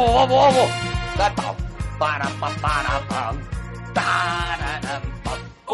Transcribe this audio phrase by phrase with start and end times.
[0.00, 1.56] vamos, vamos, vamos.
[1.98, 3.02] Para, para.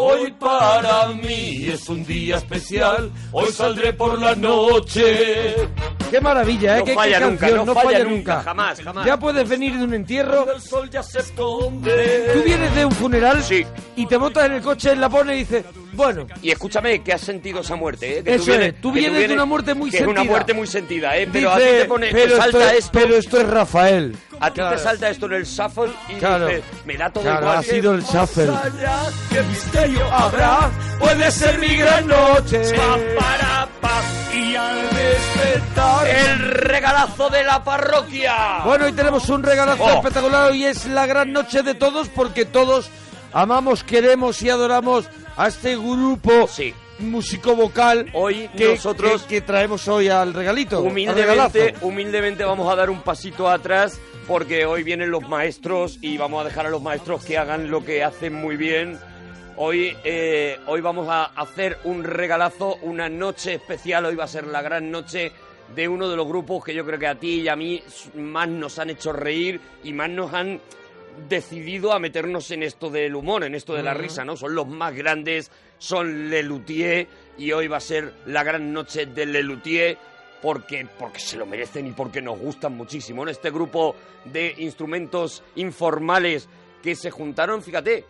[0.01, 5.55] Hoy para mí es un día especial, hoy saldré por la noche.
[6.09, 6.79] Qué maravilla, ¿eh?
[6.79, 9.05] No Qué- qué falla nunca, canción, no falla nunca, jamás, jamás.
[9.05, 12.31] Ya puedes venir de un entierro, El sol ya se esconde.
[12.33, 13.65] tú vienes de un funeral Sí.
[13.97, 15.65] y te montas en el coche, la pones y dices,
[15.99, 18.23] bueno, Y escúchame, que has sentido esa muerte, ¿eh?
[18.23, 20.31] Que Eso es, tú vienes de una muerte muy que es una sentida.
[20.31, 21.27] muerte muy sentida, ¿eh?
[21.31, 23.47] Pero a ti dice, te pone, te pero, esto salta es, esto, pero esto es
[23.49, 24.15] Rafael.
[24.39, 24.75] a ti Claro.
[24.77, 26.47] te salta esto en el shuffle y Claro.
[26.47, 27.57] dices, me da todo Claro, igual.
[27.57, 28.49] ha sido el shuffle.
[29.29, 30.69] ¿Qué misterio habrá?
[30.99, 32.61] Puede ser mi gran noche.
[34.33, 38.59] Y al despertar, el regalazo de la parroquia.
[38.63, 39.89] Bueno, hoy tenemos un regalazo Oh.
[39.97, 40.51] espectacular.
[40.51, 42.89] Hoy es la gran noche de todos porque todos
[43.33, 45.05] amamos, queremos y adoramos
[45.37, 46.73] a este grupo Sí.
[46.99, 50.81] músico vocal Hoy que, nosotros- que, que traemos hoy al regalito.
[51.81, 56.45] humildemente vamos a dar un pasito atrás porque hoy vienen los maestros y vamos a
[56.47, 58.99] dejar a los maestros que hagan lo que hacen muy bien.
[59.61, 64.05] Hoy, eh, hoy vamos a hacer un regalazo, una noche especial.
[64.05, 65.31] Hoy va a ser la gran noche
[65.75, 67.81] de uno de los grupos que yo creo que a ti y a mí
[68.15, 70.61] más nos han hecho reír y más nos han
[71.27, 74.37] decidido a meternos en esto del humor, en esto de la risa, ¿no?
[74.37, 79.25] Son los más grandes, son Lelutier y hoy va a ser la gran noche de
[79.25, 79.97] Lelutier
[80.41, 83.25] porque, porque se lo merecen y porque nos gustan muchísimo.
[83.25, 83.31] ¿no?
[83.31, 86.47] Este grupo de instrumentos informales
[86.81, 88.05] que se juntaron, fíjate,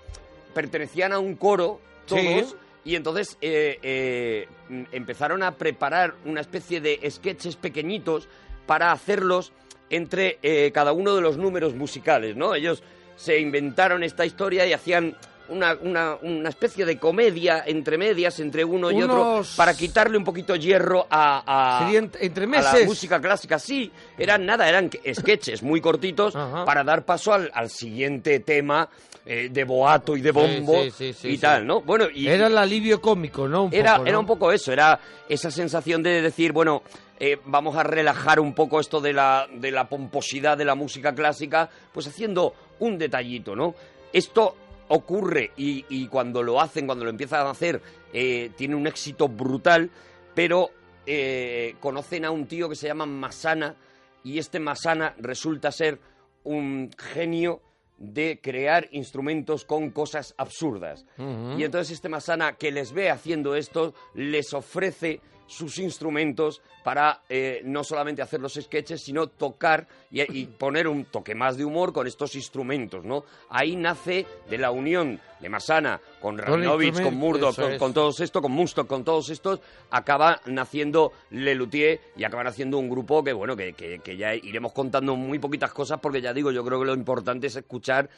[0.53, 2.55] pertenecían a un coro todos Sí.
[2.85, 4.47] y entonces eh, eh,
[4.91, 8.27] empezaron a preparar una especie de sketches pequeñitos
[8.65, 9.51] para hacerlos
[9.91, 12.53] entre eh, cada uno de los números musicales, ¿no?
[12.53, 12.83] Ellos
[13.19, 15.13] se inventaron esta historia y hacían
[15.49, 20.23] una, una, una especie de comedia entre medias, entre uno y otro, para quitarle un
[20.23, 22.81] poquito hierro a, entre a meses.
[22.81, 23.59] la música clásica.
[23.59, 26.63] Sí, eran nada, eran sketches muy cortitos Ajá.
[26.65, 28.87] para dar paso al, al siguiente tema
[29.25, 31.81] eh, de boato y de bombo sí, sí, sí, y tal, ¿no?
[31.81, 33.65] Bueno, y Era el alivio cómico, ¿no?
[33.65, 34.09] Un era, poco, ¿no?
[34.09, 36.83] era un poco eso, era esa sensación de decir, bueno,
[37.19, 41.13] eh, vamos a relajar un poco esto de la, de la pomposidad de la música
[41.13, 43.75] clásica, pues haciendo un detallito, ¿no?
[44.13, 44.55] Esto
[44.87, 47.81] ocurre y, y cuando lo hacen, cuando lo empiezan a hacer,
[48.13, 49.89] eh, tiene un éxito brutal,
[50.33, 50.71] pero
[51.05, 53.75] eh, conocen a un tío que se llama Masana
[54.23, 55.99] y este Masana resulta ser
[56.43, 57.61] un genio
[57.99, 61.05] de crear instrumentos con cosas absurdas.
[61.17, 67.61] Y entonces este Masana que les ve haciendo esto, les ofrece sus instrumentos para eh,
[67.65, 71.91] no solamente hacer los sketches, sino tocar y, y poner un toque más de humor
[71.91, 73.25] con estos instrumentos, ¿no?
[73.49, 78.51] Ahí nace de la unión de Masana con Rabinovich, con Murdoch, con, todos estos, con
[78.51, 83.73] Munstock, con todos estos, acaba naciendo Lelutier y acaban haciendo un grupo que, bueno, que,
[83.73, 86.93] que- que ya iremos contando muy poquitas cosas porque ya digo, yo creo que lo
[86.93, 88.09] importante es escuchar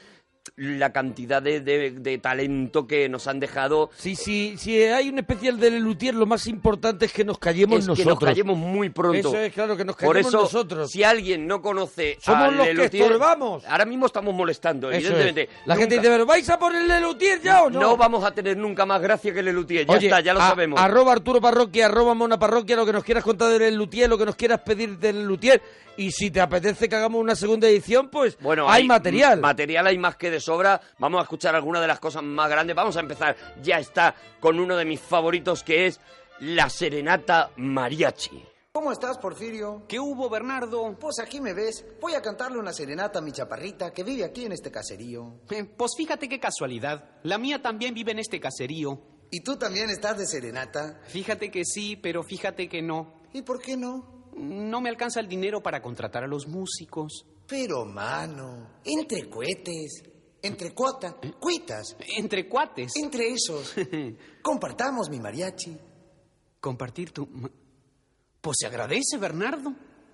[0.55, 3.89] la cantidad de, de- de talento que nos han dejado.
[3.95, 7.79] Sí, sí, si hay un especial de Lelutier, lo más importante es que nos callemos
[7.79, 8.05] es nosotros.
[8.19, 9.17] que nos callemos muy pronto.
[9.29, 10.89] Eso es, claro, que nos Por callemos eso, nosotros.
[10.91, 13.65] si alguien no conoce Somos a los que Lelutier, estorbamos.
[13.65, 15.05] ahora mismo estamos molestando, Eso es.
[15.13, 15.49] evidentemente.
[15.65, 17.79] La gente dice, ¿pero vais a poner Lelutier ya o no?
[17.79, 20.49] no vamos a tener nunca más gracia que Lelutier, ya Oye, está, ya lo a-
[20.49, 20.79] sabemos.
[20.81, 24.25] Arroba Arturo Parroquia, arroba Mona Parroquia, lo que nos quieras contar del Lutier, lo que
[24.25, 25.61] nos quieras pedir del Lutier.
[25.97, 29.41] Y si te apetece que hagamos una segunda edición, pues Bueno, hay, material.
[29.41, 30.81] Material hay más que de sobra.
[30.97, 32.75] Vamos a escuchar algunas de las cosas más grandes.
[32.75, 35.99] Vamos a empezar, ya está, con uno de mis favoritos que es
[36.39, 38.43] la serenata mariachi.
[38.73, 39.83] ¿Cómo estás, Porfirio?
[39.87, 40.97] ¿Qué hubo, Bernardo?
[40.97, 41.85] Pues aquí me ves.
[41.99, 45.41] Voy a cantarle una serenata a mi chaparrita que vive aquí en este caserío.
[45.49, 47.03] Eh, Pues fíjate qué casualidad.
[47.23, 48.97] La mía también vive en este caserío.
[49.29, 51.01] ¿Y tú también estás de serenata?
[51.07, 53.13] Fíjate que sí, pero fíjate que no.
[53.33, 54.29] ¿Y por qué no?
[54.37, 57.25] No me alcanza el dinero para contratar a los músicos.
[57.47, 60.03] Pero, mano, entre cohetes,
[60.41, 62.93] entre cuota, cuitas, Entre cuates.
[62.95, 63.73] entre esos.
[64.41, 65.77] Compartamos mi mariachi.
[66.59, 67.27] Compartir tu...
[68.41, 69.73] Pues se agradece, Bernardo.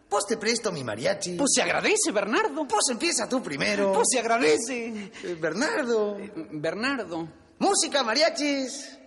[0.09, 1.35] Pues te presto mi mariachi.
[1.35, 2.65] Pues se agradece, Bernardo.
[2.67, 3.91] Pues empieza tú primero.
[3.93, 5.11] Pues se agradece.
[5.23, 6.17] Eh, Bernardo.
[6.51, 7.27] Bernardo.
[7.59, 8.97] Música, mariachis.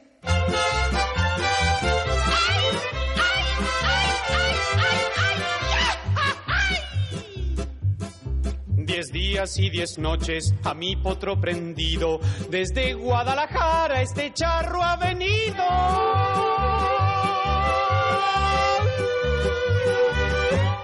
[9.00, 12.20] Diez días y diez noches a mi potro prendido,
[12.50, 15.64] desde Guadalajara este charro ha venido.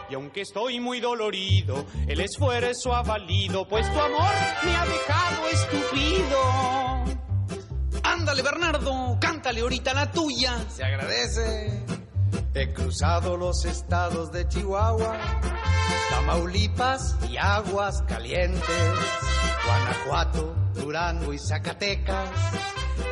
[0.09, 4.33] Y aunque estoy muy dolorido, el esfuerzo ha valido, pues tu amor
[4.65, 6.41] me ha dejado estúpido.
[8.03, 9.19] Ándale, Bernardo.
[9.21, 10.57] Cántale ahorita la tuya.
[10.71, 11.85] Se agradece.
[12.55, 15.19] He cruzado los estados de Chihuahua
[16.11, 18.63] Tamaulipas y aguas calientes,
[19.67, 22.31] Guanajuato, Durango y Zacatecas,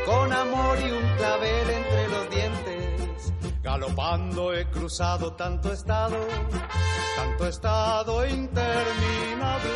[0.07, 3.33] con amor y un clavel entre los dientes.
[3.63, 6.17] Galopando he cruzado tanto estado,
[7.17, 9.71] tanto estado interminable,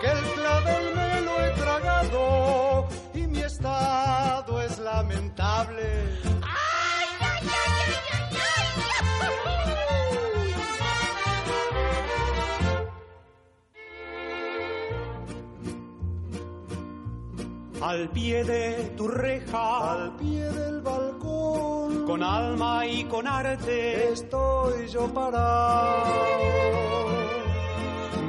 [0.00, 6.35] que el clavel me lo he tragado y mi estado es lamentable.
[17.86, 24.88] Al pie de tu reja, Al pie del balcón con alma y con arte, estoy
[24.88, 26.04] yo parado.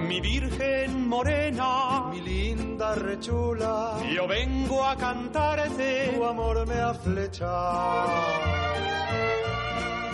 [0.07, 8.11] mi virgen morena, Mi linda rechula, yo vengo a cantarte, tu amor me ha flechado.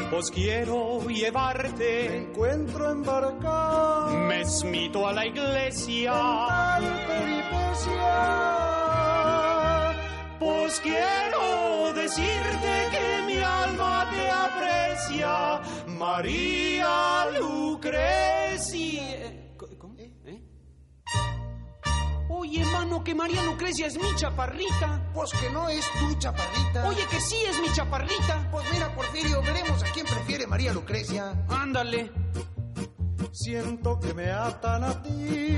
[0.10, 8.83] pues quiero Me llevarte, encuentro embarcado me esmito a la iglesia, tal peripecia.
[10.44, 19.31] Pues quiero decirte que mi alma te aprecia, María Lucrecia.
[19.78, 19.95] ¿Cómo?
[19.98, 20.42] ¿Eh?
[22.30, 25.12] Oye, mano, que María Lucrecia es mi chaparrita.
[25.13, 26.88] Pues que no es tu chaparrita.
[26.88, 28.50] Oye, que sí es mi chaparrita.
[28.51, 31.46] pues mira, Porfirio, veremos a quién prefiere María Lucrecia.
[31.48, 32.23] Ándale.
[33.34, 35.58] Siento que me atan a ti,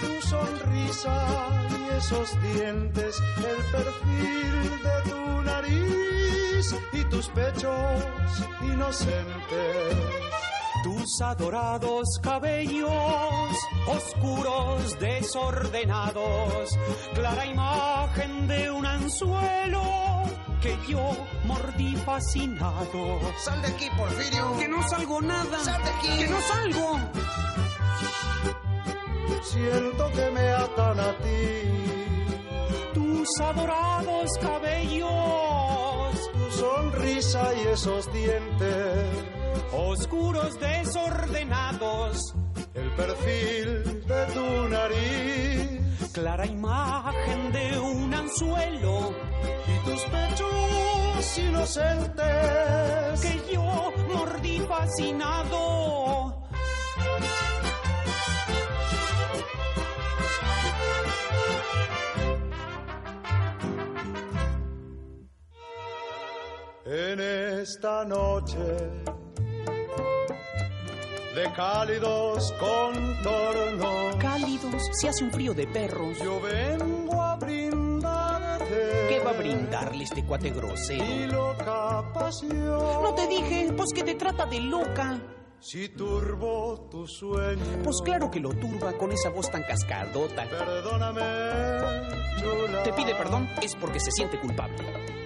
[0.00, 8.02] tu sonrisa y esos dientes, el perfil de tu nariz y tus pechos
[8.64, 9.96] inocentes.
[10.82, 12.90] Tus adorados cabellos,
[13.86, 16.76] oscuros, desordenados,
[17.14, 20.12] clara imagen de un anzuelo
[20.62, 23.20] que yo mordí fascinado.
[23.38, 24.56] Sal de aquí, Porfirio.
[24.58, 25.58] Que no salgo nada.
[25.64, 26.18] Sal de aquí.
[26.18, 27.00] Que no salgo.
[29.42, 31.62] Siento que me atan a ti,
[32.94, 35.10] Tus adorados cabellos,
[36.32, 39.08] tu sonrisa y esos dientes,
[39.72, 42.34] oscuros, desordenados,
[42.74, 45.81] el perfil de tu nariz
[46.12, 49.14] clara imagen de un anzuelo
[49.66, 53.20] y tus pechos inocentes.
[53.20, 56.42] que yo mordí fascinado.
[66.84, 69.11] En esta noche
[71.34, 76.18] de cálidos contornos, Cálidos, se hace un frío de perros.
[76.22, 79.06] yo vengo a brindarte.
[79.08, 81.26] ¿Qué va a brindarle este cuate Mi grosero?
[81.32, 83.02] loca pasión.
[83.02, 85.20] No te dije, pues que te trata de loca.
[85.60, 90.44] Si turbo tu sueño, Pues claro que lo turba con esa voz tan cascadota.
[90.48, 91.20] perdóname,
[92.40, 92.82] chula.
[92.82, 94.76] Te pide perdón, es porque se siente culpable.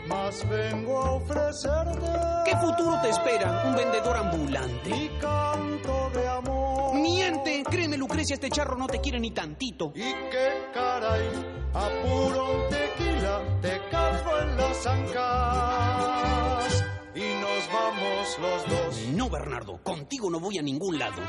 [0.08, 2.06] Más vengo a ofrecerte
[2.44, 3.64] ¿Qué futuro te espera?
[3.66, 4.90] Un vendedor ambulante.
[4.90, 6.94] mi canto de amor.
[6.94, 9.92] Miente, créeme Lucrecia, este charro no te quiere ni tantito.
[9.96, 11.28] Y qué caray,
[11.74, 16.84] apuro un tequila, te cazo en las ancas
[17.16, 19.08] y nos vamos los dos.
[19.12, 21.20] No, Bernardo, contigo no voy a ningún lado.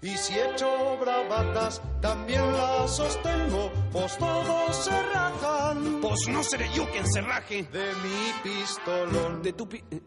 [0.00, 6.88] Y si echo bravatas, también las sostengo, pues todos se rajan Pues no seré yo
[6.92, 7.64] quien se raje.
[7.64, 9.42] de mi pistolón.
[9.42, 10.00] De tu pi- eh,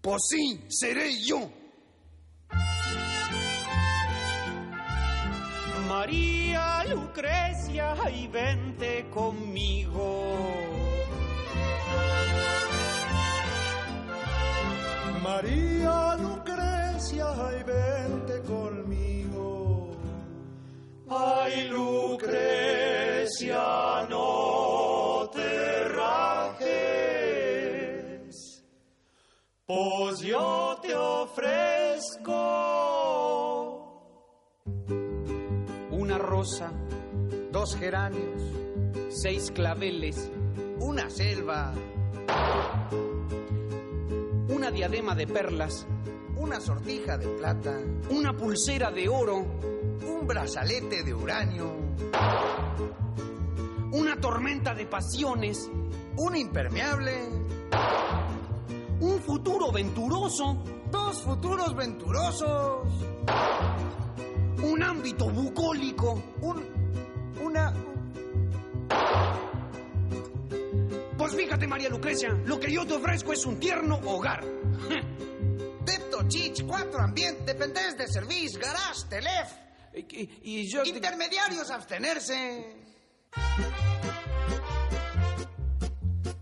[0.00, 1.50] Pues sí, seré yo.
[5.88, 10.36] María Lucrecia, y vente conmigo.
[15.22, 19.13] María Lucrecia, ay, vente conmigo.
[21.08, 22.06] Ay, Lucrecia,
[24.08, 26.64] no te rajes,
[29.66, 32.32] pues yo te ofrezco
[35.90, 36.72] Una rosa,
[37.52, 38.40] dos geranios,
[39.10, 40.30] seis claveles,
[40.80, 41.74] una selva,
[44.48, 45.86] una diadema de perlas,
[46.36, 47.78] una sortija de plata,
[48.10, 49.44] una pulsera de oro,
[50.02, 51.72] un brazalete de uranio,
[53.92, 55.70] una tormenta de pasiones,
[56.16, 57.28] un impermeable,
[59.00, 62.88] un futuro venturoso, dos futuros venturosos,
[64.62, 66.64] un ámbito bucólico, un.
[67.42, 67.72] una.
[71.16, 74.44] Pues fíjate, María Lucrecia, lo que yo te ofrezco es un tierno hogar.
[75.84, 79.63] Depto, Chich, Cuatro, Ambient, Dependés de Service, Garage, Telef.
[79.96, 80.82] Y, y yo...
[80.82, 82.82] te- Intermediarios, abstenerse.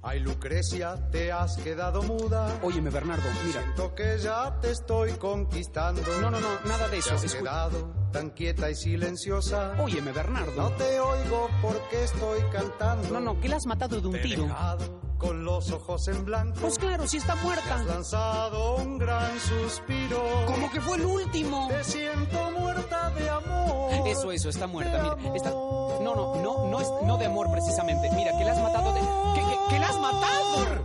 [0.05, 2.59] Ay, Lucrecia, te has quedado muda.
[2.63, 3.63] Óyeme, Bernardo, mira.
[3.63, 6.03] Siento que ya te estoy conquistando.
[6.21, 7.15] No, no, no, nada de Te eso.
[7.15, 9.75] has escu- quedado tan quieta y silenciosa.
[9.81, 10.71] Óyeme, No Bernardo.
[10.73, 13.09] te oigo porque estoy cantando.
[13.11, 14.43] No, no, que la has matado de un Te tiro.
[14.43, 16.59] dejado con los ojos en blanco.
[16.61, 17.83] Pues claro, si está Te has muerta.
[17.85, 20.21] lanzado un gran suspiro.
[20.47, 21.69] Como que fue el último.
[21.69, 24.07] Te siento muerta de amor.
[24.09, 25.15] Eso, eso, está muerta.
[25.17, 25.51] Mira, está...
[25.51, 28.11] No, no, no, no, es, no de amor precisamente.
[28.15, 29.01] Mira, que la has matado de...
[29.01, 30.85] ¡Que, que, que la has matado!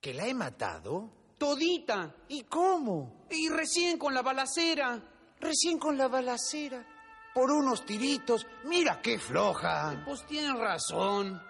[0.00, 1.10] ¿Que la he matado?
[1.36, 2.14] Todita.
[2.28, 3.26] ¿Y cómo?
[3.30, 5.00] Y recién con la balacera.
[5.40, 6.86] Recién con la balacera.
[7.34, 8.46] Por unos tiritos.
[8.64, 10.02] Mira qué floja.
[10.06, 11.42] Pues tienes razón.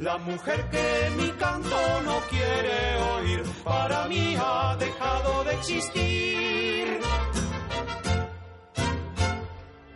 [0.00, 7.00] La mujer que mi canto no quiere oír, para mí ha dejado de existir.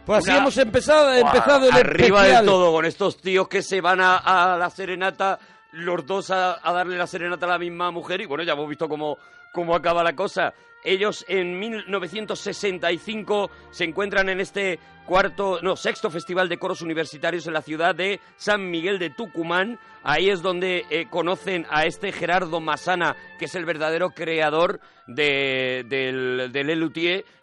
[0.05, 2.45] Pues así Una- hemos empezado, empezado el Arriba especial.
[2.45, 5.39] de todo, con estos tíos que se van a, a la serenata,
[5.73, 8.69] los dos a, a darle la serenata a la misma mujer, y bueno, ya hemos
[8.69, 9.17] visto cómo,
[9.55, 10.53] cómo acaba la cosa.
[10.85, 17.53] Ellos en 1965 se encuentran en este cuarto, no, sexto festival de coros universitarios en
[17.55, 19.79] la ciudad de San Miguel de Tucumán.
[20.03, 25.85] Ahí es donde eh, conocen a este Gerardo Masana, que es el verdadero creador de,
[25.89, 26.71] del, del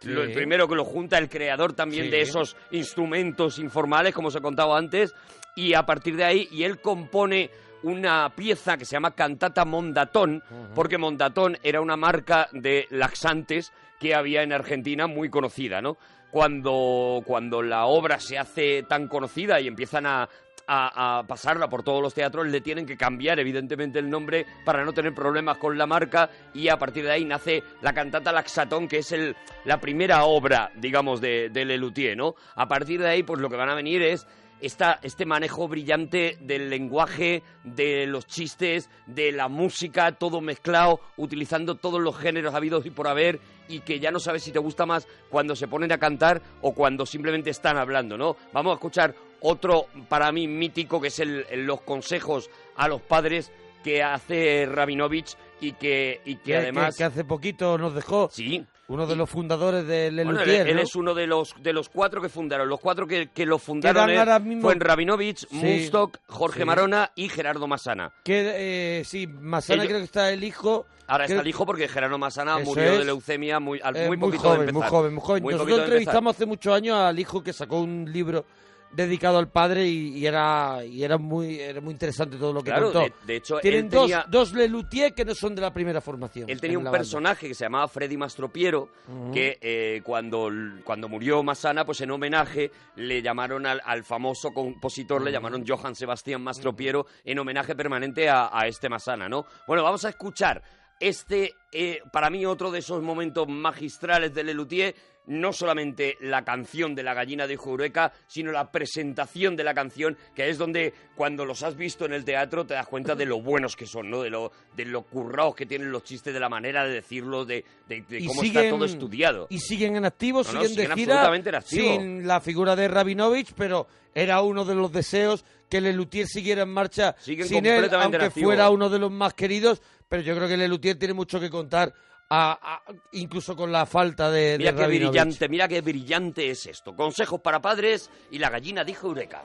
[0.03, 2.11] lo- el primero que lo junta, el creador también Sí.
[2.11, 5.13] de esos instrumentos informales, como os he contado antes,
[5.55, 7.49] y a partir de ahí, y él compone
[7.83, 10.43] una pieza que se llama Cantata Mondatón,
[10.75, 15.97] porque Mondatón era una marca de laxantes que había en Argentina muy conocida, ¿no?
[16.31, 20.27] Cuando, cuando la obra se hace tan conocida y empiezan a,
[20.67, 24.83] a- a pasarla por todos los teatros, le tienen que cambiar evidentemente el nombre para
[24.83, 28.87] no tener problemas con la marca y a partir de ahí nace la cantata Laxatón,
[28.87, 29.35] que es el,
[29.65, 32.35] la primera obra, digamos, de, de Lelutier, ¿no?
[32.55, 34.25] A partir de ahí, pues lo que van a venir es
[34.61, 41.75] esta, este manejo brillante del lenguaje, de los chistes, de la música, todo mezclado, utilizando
[41.75, 44.85] todos los géneros habidos y por haber, y que ya no sabes si te gusta
[44.85, 48.35] más cuando se ponen a cantar o cuando simplemente están hablando, ¿no?
[48.53, 53.51] Vamos a escuchar otro, para mí, mítico, que es el, los consejos a los padres
[53.83, 56.93] que hace Rabinovich y que, y que que, además...
[56.95, 60.75] que- que hace poquito nos dejó Sí, uno de los fundadores de bueno, él, él
[60.75, 60.81] ¿no?
[60.81, 62.67] es uno de los de los cuatro que fundaron.
[62.69, 66.65] Los cuatro que, que lo fundaron Quedan ahora mismo- fueron Rabinovich, Sí, Munstock, Jorge sí.
[66.65, 68.11] Marona y Gerardo Masana.
[68.23, 70.85] Que, eh, sí, Masana Ellos- creo que está el hijo.
[71.07, 72.99] Ahora creo está el hijo porque Gerardo Masana Eso murió es.
[72.99, 74.89] de leucemia muy, al- Eh, muy muy, poquito de joven, muy empezar.
[74.89, 75.43] joven, muy joven.
[75.43, 75.97] Muy Nosotros poquito de empezar.
[76.01, 78.45] entrevistamos hace muchos años al hijo que sacó un libro
[78.93, 82.71] dedicado al padre y, y era y era muy era muy interesante todo lo que
[82.71, 82.99] Claro, contó.
[82.99, 86.01] de, de hecho, Tienen él tenía, dos, dos Lelutier que no son de la primera
[86.01, 86.49] formación.
[86.49, 86.97] él tenía en un banda.
[86.97, 88.89] personaje que se llamaba Freddy Mastropiero,
[89.33, 90.49] que eh, cuando,
[90.83, 95.95] cuando murió Masana, pues en homenaje le llamaron al, al famoso compositor, le llamaron Johann
[95.95, 99.45] Sebastián Mastropiero, en homenaje permanente a, a este Masana, ¿no?
[99.67, 100.61] Bueno, vamos a escuchar
[101.01, 104.95] este, eh, para mí, otro de esos momentos magistrales de Lelutier,
[105.27, 110.17] no solamente la canción de la gallina de Jureca, sino la presentación de la canción,
[110.35, 113.39] que es donde cuando los has visto en el teatro te das cuenta de lo
[113.39, 114.23] buenos que son, ¿no?
[114.23, 117.63] De lo, de lo currados que tienen los chistes, de la manera de decirlos, de,
[117.87, 119.47] de- de cómo siguen- está todo estudiado.
[119.51, 121.93] Y siguen en activo, No, no, siguen, siguen de gira, absolutamente en activo.
[121.93, 126.69] sin la figura de Rabinovich, pero era uno de los deseos que Lelutier siguiera en
[126.69, 129.81] marcha Siguen sin él, aunque fuera uno de los más queridos,
[130.11, 131.93] pero yo creo que Lelutier tiene mucho que contar,
[132.29, 132.81] a- a-
[133.13, 135.09] incluso con la falta de, Mira de qué Rabinovich.
[135.11, 136.93] brillante, mira qué brillante es esto.
[136.93, 139.41] Consejos para padres y la gallina dijo Eureka.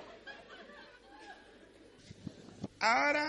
[2.81, 3.29] Ahora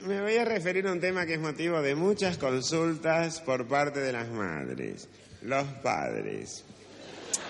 [0.00, 4.00] me voy a referir a un tema que es motivo de muchas consultas por parte
[4.00, 5.08] de las madres,
[5.40, 6.64] los padres.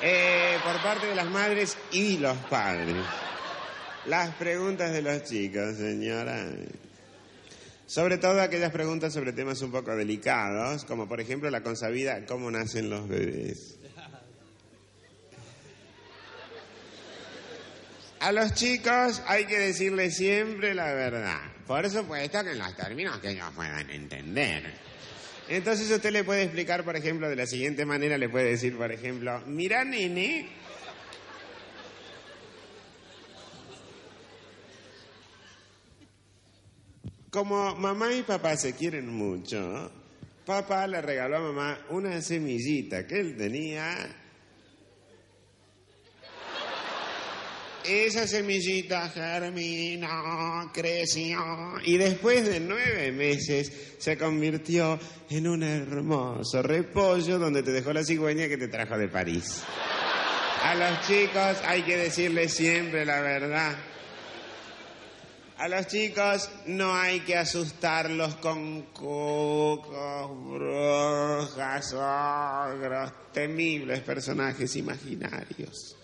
[0.01, 2.95] Eh, por parte de las madres y los padres.
[4.07, 6.47] Las preguntas de los chicos, señora.
[7.87, 12.50] Sobre todo aquellas preguntas sobre temas un poco delicados, como por ejemplo la consabida, ¿cómo
[12.50, 13.76] nacen los bebés?
[18.21, 21.41] A los chicos hay que decirles siempre la verdad.
[21.67, 24.62] Por supuesto que en los términos que ellos puedan entender.
[25.49, 28.91] Entonces usted le puede explicar, por ejemplo, de la siguiente manera, le puede decir, por
[28.91, 30.49] ejemplo, mira nene,
[37.35, 39.91] como mamá y papá se quieren mucho,
[40.47, 44.23] papá le regaló a mamá una semillita que él tenía
[47.85, 54.97] esa semillita germinó, creció y después de nueve meses se convirtió
[55.29, 59.64] en un hermoso repollo donde te dejó la cigüeña que te trajo de París.
[60.62, 63.76] A los chicos hay que decirles siempre la verdad.
[65.64, 75.97] A los chicos no hay que asustarlos con cucos, brujas, ogros, temibles personajes imaginarios.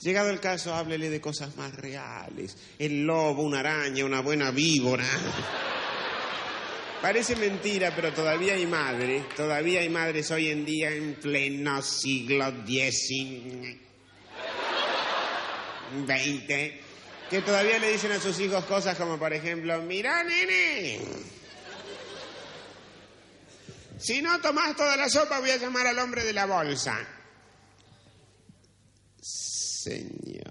[0.00, 2.56] Llegado el caso, háblele de cosas más reales.
[2.76, 5.06] El lobo, una araña, una buena víbora.
[7.00, 12.52] Parece mentira, pero todavía hay madres, todavía hay madres hoy en día en pleno siglo
[12.66, 13.78] XIX,
[16.08, 16.83] XX,
[17.30, 21.00] que todavía le dicen a sus hijos cosas como, por ejemplo, mira, nene,
[23.98, 26.98] si no tomás toda la sopa voy a llamar al hombre de la bolsa.
[29.20, 30.44] Señor.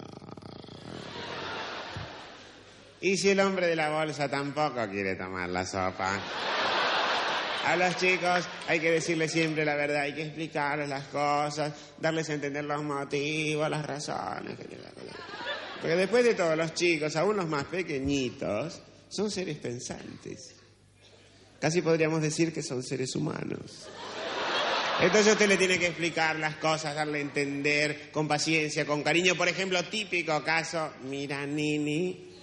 [3.01, 6.19] Y si el hombre de la bolsa tampoco quiere tomar la sopa.
[7.65, 12.29] A los chicos hay que decirles siempre la verdad, hay que explicarles las cosas, darles
[12.29, 14.57] a entender los motivos, las razones.
[15.83, 20.55] Porque después de todo, los chicos, aún los más pequeñitos, son seres pensantes.
[21.59, 23.89] Casi podríamos decir que son seres humanos.
[25.01, 29.35] Entonces usted le tiene que explicar las cosas, darle a entender con paciencia, con cariño.
[29.35, 32.33] Por ejemplo, típico caso, mira, Nini.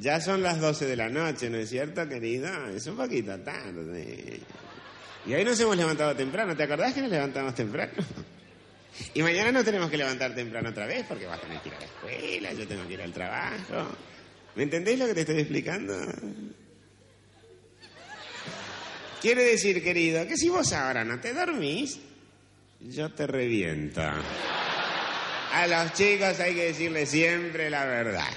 [0.00, 2.48] Ya son las 12 de la noche, ¿no es cierto, querido?
[2.70, 4.40] Es un poquito tarde.
[5.26, 6.56] Y hoy nos hemos levantado temprano.
[6.56, 7.92] ¿Te acordás que nos levantamos temprano?
[9.14, 11.74] Y mañana nos tenemos que levantar temprano otra vez porque vas a tener que ir
[11.74, 13.96] a la escuela, yo tengo que ir al trabajo.
[14.54, 15.94] ¿Me entendéis lo que te estoy explicando?
[19.20, 22.00] Quiere decir, querido, que si vos ahora no te dormís,
[22.80, 24.00] yo te reviento.
[25.52, 28.32] A los chicos hay que decirles siempre la verdad.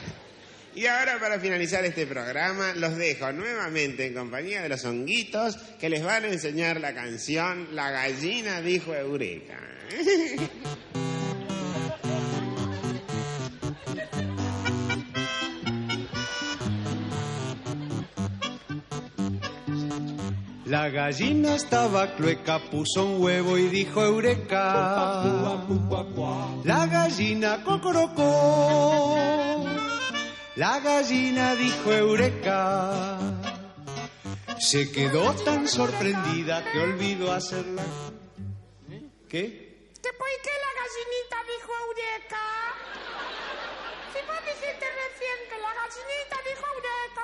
[0.76, 5.88] Y ahora para finalizar este programa los dejo nuevamente en compañía de los honguitos que
[5.90, 9.60] les van a enseñar la canción La gallina dijo Eureka.
[20.66, 25.68] La gallina estaba clueca, puso un huevo y dijo Eureka.
[26.64, 29.20] La gallina cocorocó.
[30.56, 33.18] La gallina dijo Eureka.
[34.60, 37.82] Se quedó tan sorprendida que olvidó hacerla.
[39.28, 39.90] ¿Qué?
[40.00, 42.46] ¿Que por qué la gallinita dijo Eureka?
[44.14, 47.24] Si vos dijiste recién que la gallinita dijo Eureka.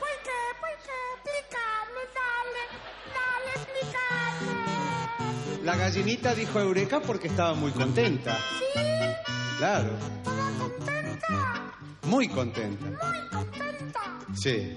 [0.00, 0.40] ¿Por qué?
[0.58, 0.98] ¿Por qué?
[1.14, 2.62] Explícame, dale,
[3.14, 5.62] dale, explícame.
[5.64, 8.36] La gallinita dijo Eureka porque estaba muy contenta.
[8.58, 8.64] ¿Sí?
[9.60, 11.28] Claro, ¿Estaba contenta?
[12.04, 12.86] muy contenta.
[12.86, 14.00] Muy contenta.
[14.34, 14.74] Sí.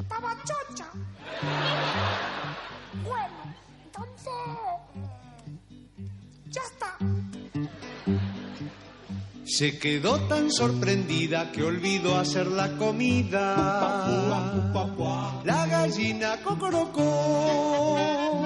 [0.00, 0.86] Estaba chocha.
[3.04, 4.32] Bueno, entonces...
[6.46, 6.96] Ya está.
[9.44, 14.08] Se quedó tan sorprendida que olvidó hacer la comida.
[15.44, 18.42] La gallina cocorocó.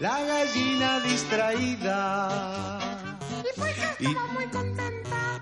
[0.00, 2.91] La gallina distraída.
[4.02, 5.40] ¿Y por qué Y- estaba muy contenta?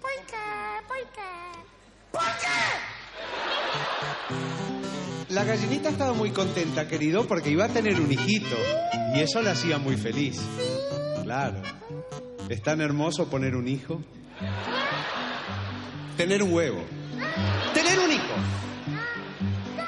[0.00, 0.36] ¿Por qué?
[0.88, 1.30] ¿Por qué?
[2.12, 2.58] ¿Por qué?
[5.34, 8.56] La gallinita estaba muy contenta, querido, porque iba a tener un hijito.
[9.14, 10.40] Y eso la hacía muy feliz.
[11.22, 11.62] Claro.
[12.48, 14.02] Es tan hermoso poner un hijo.
[16.16, 16.82] Tener un huevo.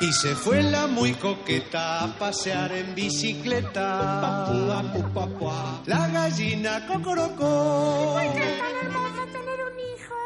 [0.03, 4.49] Y se fue la muy coqueta a pasear en bicicleta.
[5.87, 8.15] La gallina cocorocó.
[8.15, 10.17] ¿Por qué es tan hermoso tener un hijo?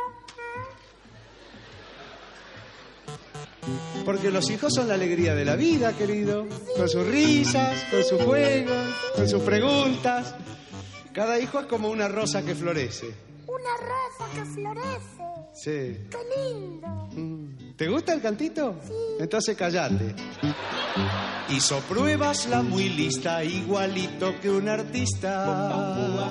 [3.67, 4.03] ¿Eh?
[4.07, 6.47] Porque los hijos son la alegría de la vida, querido.
[6.75, 10.35] Con sus risas, con sus juegos, con sus preguntas.
[11.13, 13.26] Cada hijo es como una rosa que florece.
[13.47, 15.23] Una rosa que florece.
[15.55, 16.09] Sí.
[16.11, 17.09] ¡Qué lindo!
[17.77, 18.81] ¿Te gusta el cantito?
[19.21, 20.15] Entonces callate.
[21.51, 25.45] Hizo pruebas la muy lista, igualito que un artista.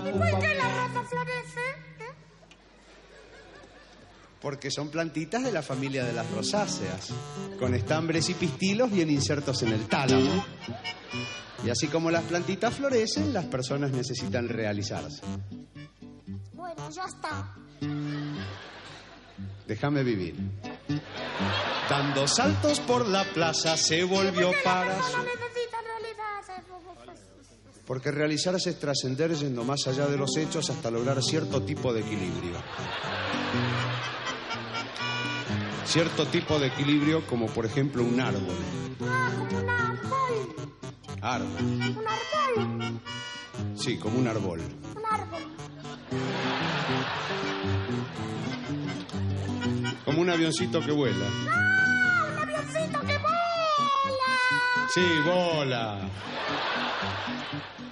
[0.06, 1.60] ¿Y por qué la rosa florece?
[1.99, 2.13] ¿Eh?
[4.41, 7.13] Porque son plantitas de la familia de las rosáceas,
[7.58, 10.45] con estambres y pistilos bien insertos en el tálamo.
[11.65, 15.21] Y así como las plantitas florecen, las personas necesitan realizarse.
[16.91, 17.55] Ya está.
[19.67, 20.35] Déjame vivir.
[21.89, 25.17] Dando saltos por la plaza se volvió ¿Por qué la para su...
[27.85, 32.01] porque realizarse es trascender yendo más allá de los hechos hasta lograr cierto tipo de
[32.01, 32.57] equilibrio.
[35.85, 38.57] Cierto tipo de equilibrio como por ejemplo un árbol.
[39.01, 40.55] Ah, como un árbol.
[41.21, 41.61] Árbol.
[41.61, 43.01] Un árbol.
[43.75, 44.61] Sí, como un árbol.
[50.05, 51.25] Como un avioncito que vuela.
[51.49, 54.87] ¡Ah, un avioncito que mola!
[54.93, 56.09] Sí, bola.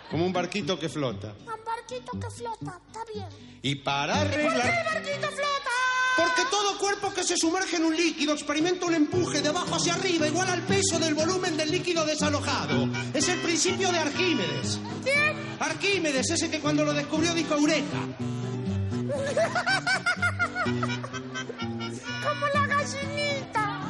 [0.10, 1.34] Como un barquito que flota.
[1.40, 3.28] Un barquito que flota, está bien.
[3.64, 5.72] Y para ¿Por qué el barquito flota?
[6.16, 9.96] Porque todo cuerpo que se sumerge en un líquido experimenta un empuje de abajo hacia
[9.96, 12.88] arriba igual al peso del volumen del líquido desalojado.
[13.14, 14.80] Es el principio de Arquímedes.
[15.04, 15.33] ¿Quién?
[15.64, 18.00] Arquímedes, ese que cuando lo descubrió dijo Eureka.
[22.24, 23.82] Como la gallinita.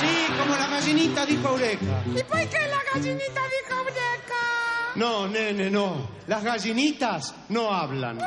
[0.00, 2.02] Sí, como la gallinita dijo Eureka.
[2.06, 4.42] ¿Y por qué la gallinita dijo breca?
[4.96, 6.08] No, nene, no.
[6.26, 8.18] Las gallinitas no hablan.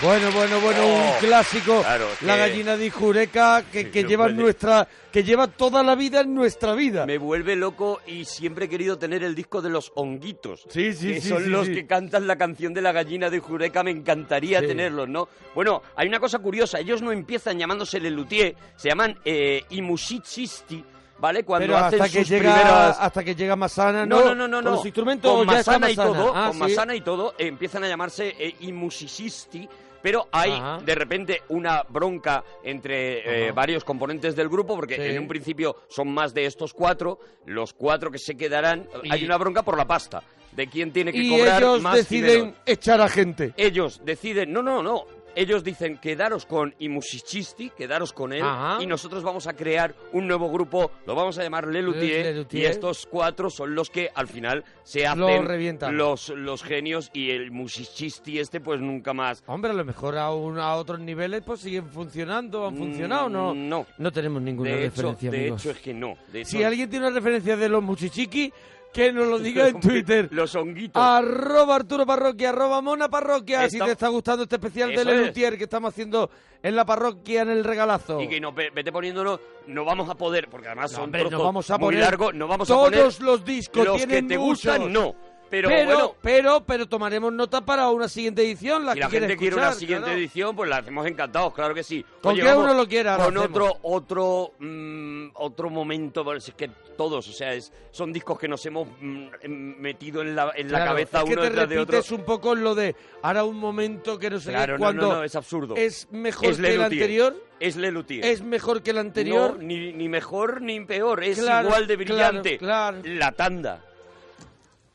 [0.00, 1.80] Bueno, bueno, bueno, un Oh, clásico.
[1.80, 4.36] claro, La que- gallina de Jureca que, que no lleva puede.
[4.36, 7.04] nuestra, que lleva toda la vida en nuestra vida.
[7.04, 10.62] Me vuelve loco y siempre he querido tener el disco de los honguitos.
[10.68, 11.74] Sí, sí, que sí, son sí, los sí.
[11.74, 15.28] que cantan la canción de la gallina de Jureca, me encantaría tenerlos, ¿no?
[15.52, 20.84] Bueno, hay una cosa curiosa, ellos no empiezan llamándose Lelutier, se llaman eh, Imusicisti,
[21.18, 21.42] ¿vale?
[21.42, 22.96] Cuando Pero hacen hasta que sus llega primeras...
[23.00, 24.20] hasta que llega Masana, ¿no?
[24.26, 26.18] No, no, no, no, Con los instrumentos con está Masana y Masana.
[26.18, 26.58] todo, Ah, con sí.
[26.60, 29.68] Masana y todo, eh, empiezan a llamarse eh, Imusicisti,
[30.02, 30.78] pero hay Ajá.
[30.84, 35.02] de repente una bronca entre eh, varios componentes del grupo, porque Sí.
[35.02, 39.24] en un principio son más de estos cuatro, los cuatro que se quedarán, Y- hay
[39.24, 43.00] una bronca por la pasta, de quién tiene que Y cobrar ellos más deciden echar
[43.00, 43.52] a gente.
[43.56, 45.04] Ellos deciden, no, no, no.
[45.40, 48.82] Ellos dicen, quedaros con Imusicisti, quedaros con él, Ajá.
[48.82, 52.62] y nosotros vamos a crear un nuevo grupo, lo vamos a llamar Lelutier, Lelutier.
[52.64, 55.96] y estos cuatro son los que al final se hacen revientan.
[55.96, 59.44] los, los genios, y el Musicisti este pues nunca más.
[59.46, 63.54] Hombre, a lo mejor a, un- a otros niveles pues siguen funcionando, han funcionado, ¿no?
[63.54, 63.86] Mm, No.
[63.98, 65.60] No tenemos ninguna De hecho, referencia, de amigos.
[65.62, 66.16] hecho es que no.
[66.32, 68.52] De hecho, Si alguien tiene una referencia de los muchichiqui,
[68.92, 70.28] que nos lo diga en Twitter.
[70.32, 71.00] Los honguitos.
[71.02, 73.68] Arroba Arturo Parroquia, arroba Mona Parroquia.
[73.68, 75.16] Si te está gustando este especial de Eso es.
[75.16, 76.30] Lelutier que estamos haciendo
[76.62, 78.20] en la parroquia en el regalazo.
[78.20, 81.22] Y que no, ve- vete poniéndolo, no vamos a poder, porque además No, son hombre,
[81.24, 84.00] no trozos vamos a muy poner largos, no vamos todos a poner los discos, los
[84.00, 84.64] que tienen te muchos.
[84.78, 85.14] gustan, no.
[85.50, 88.84] Pero, pero, bueno, pero, pero tomaremos nota para una siguiente edición.
[88.84, 90.18] La si que la gente quiere una siguiente claro.
[90.18, 92.04] edición, pues la hacemos encantados, claro que sí.
[92.20, 96.52] Con Oye, que vamos uno lo quiera, Con otro, otro, mm, otro momento, bueno, es
[96.54, 100.52] que todos, o sea, es, son discos que nos hemos mm, em, metido en la,
[100.54, 101.92] en la cabeza es que uno te detrás de otro.
[101.96, 105.02] repites un poco lo de ahora un momento que no sé Claro, qué, no, cuando
[105.08, 105.76] no, no, es absurdo.
[105.76, 108.24] es mejor Es que el anterior, Es Lelutier.
[108.24, 109.56] es mejor que el anterior.
[109.56, 112.58] No, ni, ni mejor ni peor, es Claro, igual de claro, brillante.
[112.58, 112.98] claro.
[113.04, 113.84] La tanda.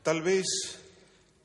[0.04, 0.44] Tal vez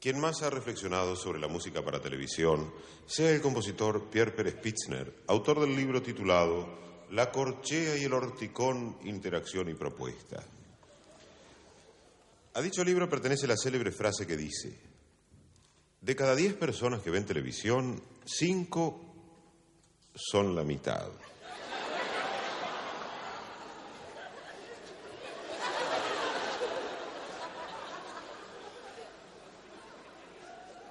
[0.01, 2.69] quien más ha reflexionado sobre la música para televisión
[3.07, 6.67] sea el compositor Pierre Pérez Pitzner, autor del libro titulado
[7.09, 10.43] La corchea y el horticón, interacción y propuesta.
[12.53, 14.77] A dicho libro pertenece la célebre frase que dice,
[16.01, 18.99] de cada diez personas que ven televisión, cinco
[20.13, 21.07] son la mitad.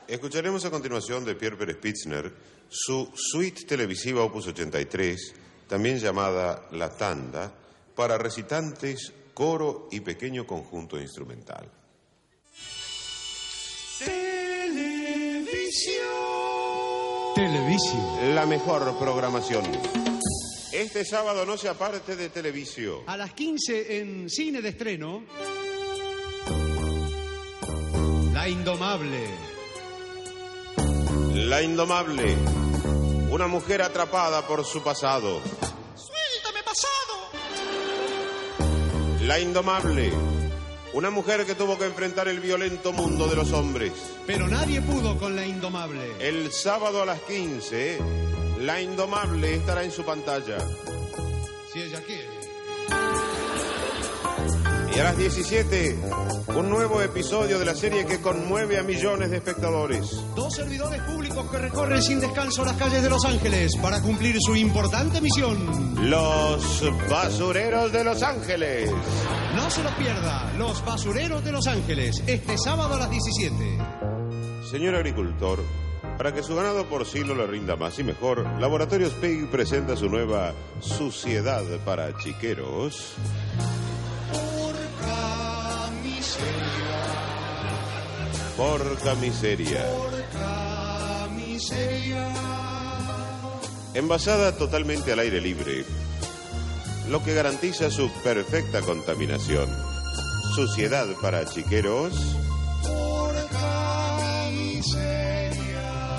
[0.09, 2.33] Escucharemos a continuación de Pierre Pérez Pitzner
[2.67, 5.35] su suite televisiva Opus 83,
[5.69, 7.53] también llamada La Tanda,
[7.95, 11.71] para recitantes, coro y pequeño conjunto instrumental.
[17.35, 18.35] Televisión.
[18.35, 19.65] La mejor programación.
[20.73, 23.03] Este sábado no se aparte de televisión.
[23.07, 25.23] A las 15 en cine de estreno.
[28.33, 29.58] La Indomable.
[31.47, 32.37] La Indomable.
[33.31, 35.41] Una mujer atrapada por su pasado.
[35.95, 37.31] ¡Suéltame, pasado!
[39.23, 40.13] La Indomable.
[40.93, 43.93] Una mujer que tuvo que enfrentar el violento mundo de los hombres.
[44.27, 46.17] Pero nadie pudo con la Indomable.
[46.19, 47.99] El sábado a las 15,
[48.61, 50.59] La Indomable estará en su pantalla.
[51.73, 52.38] Si ella quiere.
[54.99, 55.97] Y a las 17,
[56.57, 60.25] un nuevo episodio de la serie que conmueve a millones de espectadores.
[60.35, 64.57] Dos servidores públicos que recorren sin descanso las calles de Los Ángeles para cumplir su
[64.57, 66.11] importante misión.
[66.11, 68.91] Los basureros de Los Ángeles.
[69.55, 73.79] No se lo pierda, Los Basureros de Los Ángeles, este sábado a las 17.
[74.69, 75.63] Señor agricultor,
[76.17, 80.55] para que su ganado porcino le rinda más y mejor, Laboratorios Pig presenta su nueva
[80.81, 83.15] Suciedad para Chiqueros.
[88.57, 89.85] Porca, miseria.
[89.97, 92.29] Porca miseria.
[93.95, 95.85] Envasada totalmente al aire libre,
[97.09, 99.69] lo que garantiza su perfecta contaminación.
[100.55, 102.13] Suciedad para chiqueros,
[102.83, 106.19] Porca miseria.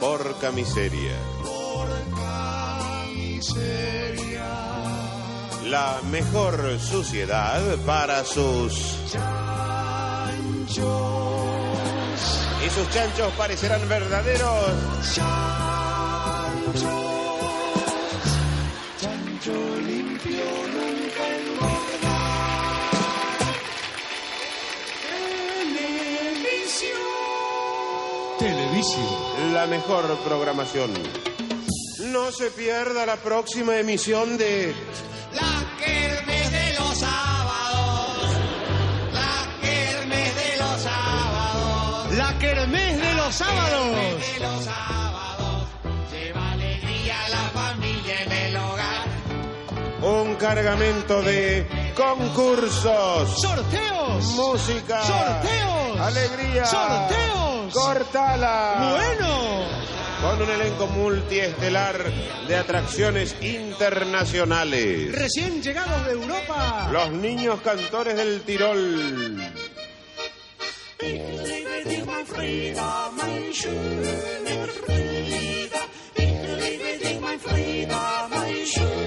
[0.00, 1.16] porca miseria.
[1.42, 2.78] Porca
[3.14, 4.46] miseria.
[5.64, 8.96] La mejor suciedad para sus...
[10.76, 12.48] Chanchos.
[12.64, 14.66] Y sus chanchos parecerán verdaderos.
[15.14, 16.82] Chanchos.
[19.00, 19.52] Chancho
[19.86, 22.16] limpio nunca engorda.
[25.78, 27.00] Televisión.
[28.38, 29.54] Televisión.
[29.54, 30.92] La mejor programación.
[32.12, 34.74] No se pierda la próxima emisión de...
[42.16, 43.90] La Kermés de los sábados.
[43.94, 45.68] De los sábados.
[46.10, 49.08] Lleva alegría a la familia en el hogar.
[50.02, 54.24] Un cargamento de concursos, Sorteos.
[54.34, 56.00] música, Sorteos.
[56.00, 57.74] alegría, Sorteos.
[57.74, 58.94] cortala.
[58.96, 59.66] Bueno.
[60.22, 61.98] Con un elenco multiestelar
[62.48, 65.12] de atracciones internacionales.
[65.12, 66.88] Recién llegados de Europa.
[66.90, 69.42] Los niños cantores del Tirol.
[72.26, 75.80] Frieda, mein schöner Frieda,
[76.16, 79.05] ich liebe dich, mein Frieda, mein schöner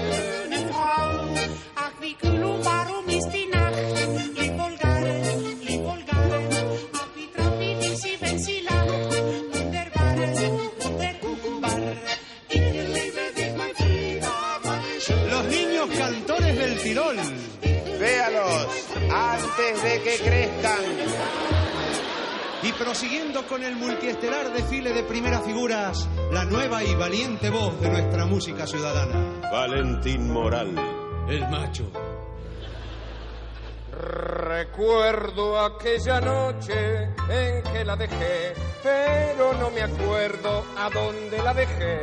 [22.80, 28.24] prosiguiendo con el multiestelar desfile de primeras figuras, la nueva y valiente voz de nuestra
[28.24, 29.50] música ciudadana.
[29.52, 30.74] Valentín Moral.
[31.28, 31.90] El macho.
[33.92, 42.00] Recuerdo aquella noche en que la dejé, pero no me acuerdo a dónde la dejé.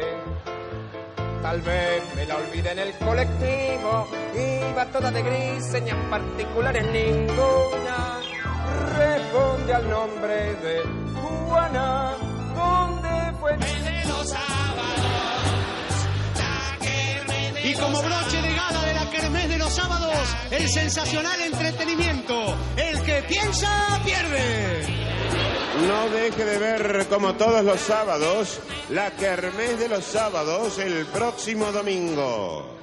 [1.41, 8.36] Tal vez me la olvidé en el colectivo, iba toda de gris, señas particulares ninguna.
[8.97, 10.83] Responde al nombre de
[11.21, 12.15] Juana,
[12.55, 13.57] ¿dónde fue?
[13.57, 15.17] De los sábados.
[16.37, 20.17] La kermés de Y como broche de gala de la Kermés de los sábados,
[20.51, 22.55] el sensacional entretenimiento.
[22.75, 25.07] El que piensa, pierde.
[25.87, 31.71] No deje de ver como todos los sábados la kermés de los sábados el próximo
[31.71, 32.76] domingo.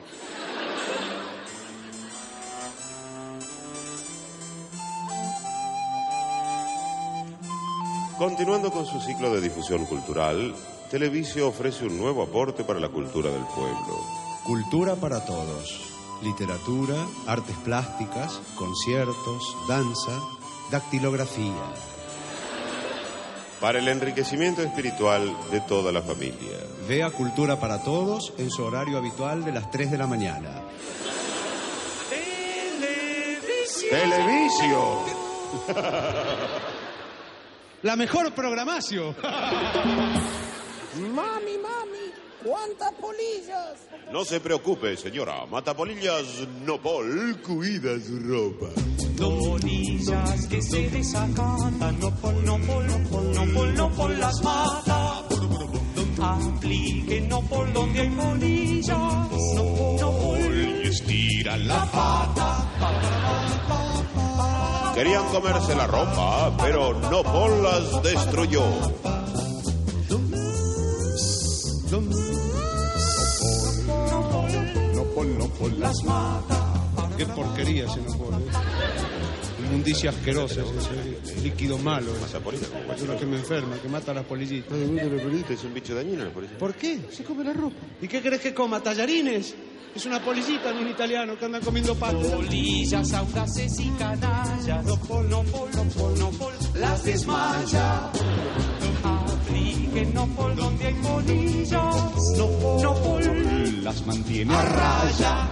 [8.18, 10.54] Continuando con su ciclo de difusión cultural,
[10.88, 14.00] Televisio ofrece un nuevo aporte para la cultura del pueblo.
[14.44, 15.80] Cultura para todos.
[16.22, 16.94] Literatura,
[17.26, 20.12] artes plásticas, conciertos, danza,
[20.70, 21.64] dactilografía.
[23.60, 26.58] Para el enriquecimiento espiritual de toda la familia.
[26.86, 30.62] Vea Cultura para Todos en su horario habitual de las 3 de la mañana.
[33.90, 34.98] Televisio.
[37.84, 39.14] La mejor programación.
[40.96, 43.88] Mami, mami, ¿cuántas polillas?
[44.10, 45.44] No se preocupe, señora.
[45.44, 48.68] Matapolillas Nopol cuida su ropa.
[49.18, 54.42] Polillas que se desacatan, no pol, no pol, no pol, no pol, no pol las
[54.42, 55.22] mata.
[56.22, 60.80] Aplique no pol donde hay polillas, no pol, no pol.
[60.84, 63.23] Y estira la pata.
[64.94, 68.62] Querían comerse la ropa, pero Nopol las destruyó.
[74.94, 76.64] No pol, no pol las mata.
[77.16, 78.44] Qué porquería ese no pone.
[79.74, 80.60] Inmundicia asquerosa,
[81.24, 82.12] ese líquido malo.
[82.14, 84.70] Es una que me enferma, que mata a las polillitas.
[84.70, 86.56] No, no, no, es un bicho dañino la polilla.
[86.58, 87.00] ¿Por qué?
[87.10, 87.74] Se come la ropa.
[88.00, 88.80] ¿Y qué crees que coma?
[88.80, 89.52] ¿Tallarines?
[89.92, 92.20] Es una polillita, no un italiano que anda comiendo pato.
[92.20, 98.12] Polillas audaces y canallas, no pol, no pol, no pol, no pol, las desmaya.
[99.02, 101.94] Aplique no pol donde hay polillas,
[102.36, 105.48] no pol, no pol, Las mantiene a raya.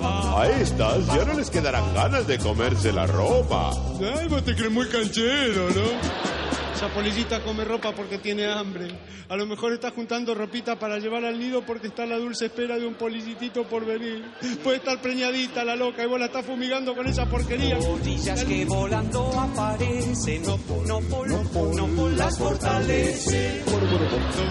[0.00, 3.70] A estas ya no les quedarán ganas de comerse la ropa.
[4.18, 6.36] Ay, vos te crees muy canchero, ¿no?
[6.74, 8.88] Esa polillita come ropa porque tiene hambre.
[9.28, 12.46] A lo mejor está juntando ropita para llevar al nido porque está a la dulce
[12.46, 14.22] espera de un polillitito por venir.
[14.62, 17.78] Puede estar preñadita la loca y vos la estás fumigando con esa porquería.
[17.78, 23.64] Polillas que volando aparecen, no por, no por, no por, no por las fortalece.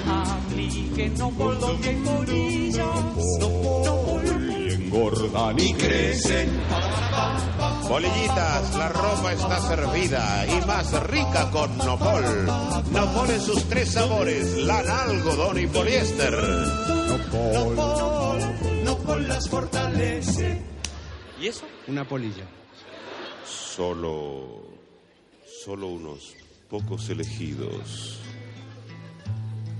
[0.07, 1.95] Apliquen, no por donde hay
[5.51, 6.49] engordan y crecen.
[7.87, 12.45] Bolillitas, la ropa está servida y más rica con Nopol.
[12.91, 16.33] Nopol en sus tres sabores, lana, algodón y poliéster.
[16.33, 17.75] Nopol,
[18.83, 20.61] Nopol las fortalece.
[21.39, 21.65] ¿Y eso?
[21.87, 22.45] Una polilla.
[23.45, 24.63] Solo,
[25.63, 26.33] solo unos
[26.69, 28.19] pocos elegidos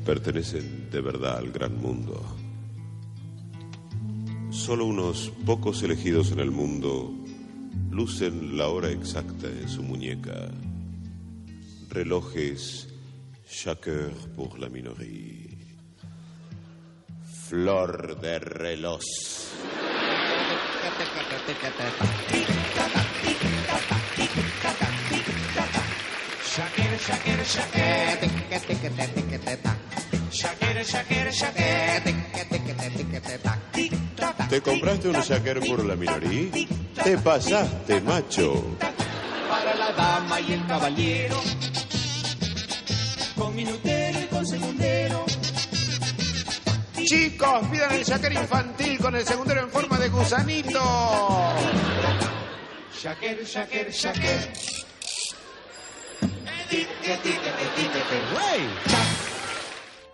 [0.06, 2.22] pertenecen de verdad al gran mundo.
[4.52, 7.14] Solo unos pocos elegidos en el mundo
[7.92, 10.50] lucen la hora exacta en su muñeca.
[11.90, 12.88] Relojes
[13.50, 15.50] chaque pour la minoría.
[17.48, 19.02] Flor de reloj.
[34.50, 36.52] ¿Te compraste un shaker por la minoría?
[37.04, 38.64] Te pasaste, macho.
[39.50, 41.42] Para la dama y el caballero.
[43.36, 45.26] Con minutero y con segundero.
[47.04, 50.82] Chicos, pidan el shaker infantil con el segundero en forma de gusanito.
[53.02, 54.44] Shakira.
[58.34, 59.15] Bueno, Ahí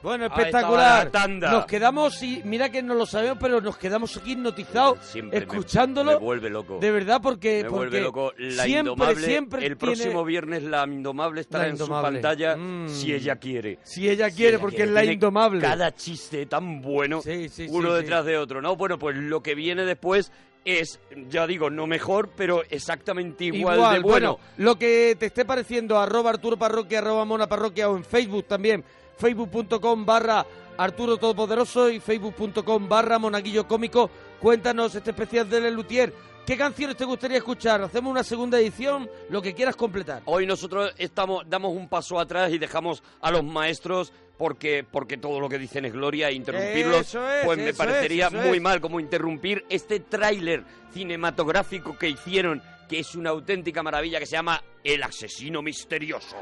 [0.04, 1.12] estaba espectacular.
[1.52, 6.12] Nos quedamos y mira que no lo sabemos, pero nos quedamos aquí hipnotizados Siempre escuchándolo.
[6.12, 6.80] me vuelve loco.
[6.80, 8.34] De verdad, porque, Me porque vuelve loco.
[8.38, 12.56] La siempre, Indomable, siempre el tiene- próximo viernes la Indomable estará La en su pantalla
[12.56, 12.90] Mm.
[12.90, 13.80] si ella quiere.
[13.84, 15.62] Si ella quiere, porque es la Tiene Indomable.
[15.62, 18.76] Cada chiste tan bueno, Sí, sí, uno sí, detrás de otro, ¿no?
[18.76, 20.32] Bueno, pues lo que viene después
[20.64, 24.38] es, ya digo, no mejor, pero exactamente igual, de bueno.
[24.58, 28.84] lo que te esté pareciendo, arroba Arturo Parroquia, arroba Mona Parroquia o en Facebook también,
[29.18, 30.46] facebook.com barra
[30.78, 34.10] Arturo Todopoderoso y facebook.com barra Monaguillo Cómico.
[34.40, 36.14] Cuéntanos este especial de Lelutier.
[36.46, 37.82] ¿Qué canciones te gustaría escuchar?
[37.84, 40.24] Hacemos una segunda edición, lo que quieras completar.
[40.26, 45.40] Hoy nosotros estamos, damos un paso atrás y dejamos a los maestros porque, porque todo
[45.40, 48.62] lo que dicen es gloria e interrumpirlos, Eso es, pues me parecería es, muy es.
[48.62, 54.38] mal como interrumpir este tráiler cinematográfico que hicieron, que es una auténtica maravilla, que se
[54.38, 56.36] llama El asesino misterioso.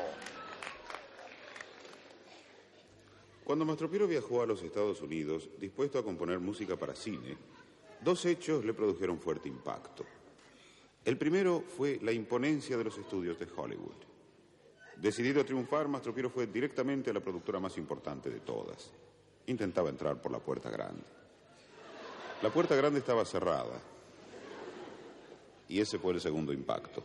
[3.49, 7.35] Cuando Mastropiero viajó a los Estados Unidos, dispuesto a componer música para cine,
[7.99, 10.05] dos hechos le produjeron fuerte impacto.
[11.03, 13.95] El primero fue la imponencia de los estudios de Hollywood.
[14.97, 18.91] Decidido a triunfar, Mastropiero fue directamente a la productora más importante de todas.
[19.47, 21.01] Intentaba entrar por la puerta grande.
[22.43, 23.81] La puerta grande estaba cerrada.
[25.67, 27.01] Y ese fue el segundo impacto.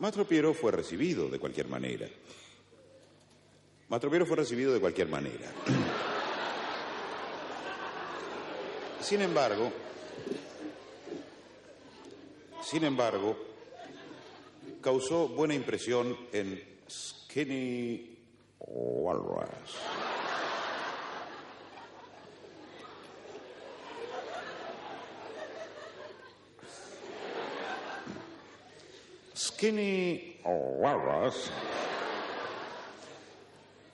[0.00, 2.08] Mastro Piero fue recibido de cualquier manera.
[3.90, 5.52] Mastro Piero fue recibido de cualquier manera.
[9.02, 9.70] Sin embargo,
[12.62, 13.36] sin embargo,
[14.80, 18.16] causó buena impresión en Skinny
[18.58, 19.76] Walrus.
[29.60, 31.50] Skinny Walrus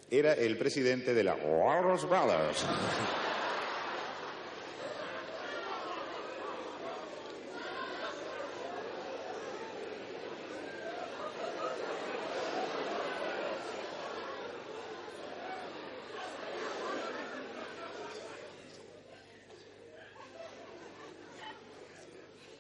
[0.09, 2.65] era el presidente de la Walrus Brothers.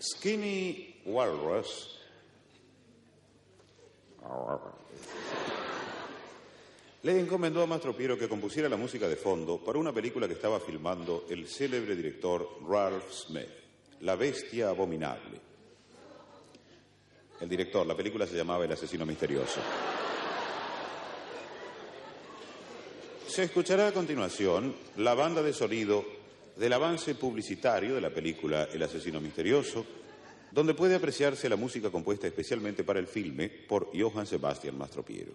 [0.00, 1.95] Skinny Walrus
[7.06, 10.34] le encomendó a Mastro Piero que compusiera la música de fondo para una película que
[10.34, 13.46] estaba filmando el célebre director Ralph Smith,
[14.00, 15.40] La Bestia Abominable.
[17.40, 19.60] El director, la película se llamaba El Asesino Misterioso.
[23.28, 26.04] Se escuchará a continuación la banda de sonido
[26.56, 29.86] del avance publicitario de la película El Asesino Misterioso,
[30.50, 35.30] donde puede apreciarse la música compuesta especialmente para el filme por Johann Sebastian Mastropiero.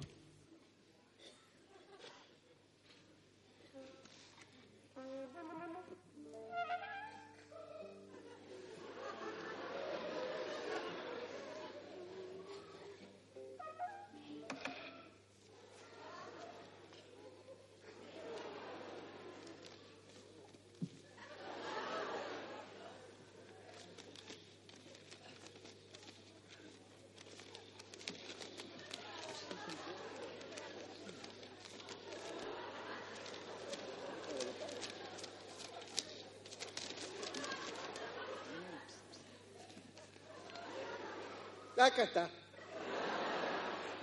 [41.81, 42.29] Acá está.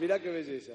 [0.01, 0.73] Mira qué belleza.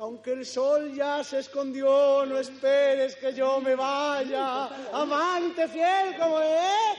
[0.00, 4.66] Aunque el sol ya se escondió, no esperes que yo me vaya.
[4.92, 6.98] Amante fiel como es.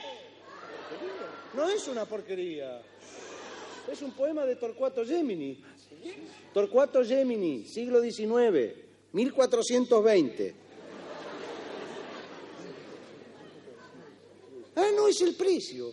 [1.52, 2.80] No es una porquería.
[3.92, 5.62] Es un poema de Torcuato Gemini.
[6.54, 8.74] Torcuato Gemini, siglo XIX,
[9.12, 10.54] 1420.
[14.76, 15.92] Ah, no es el precio.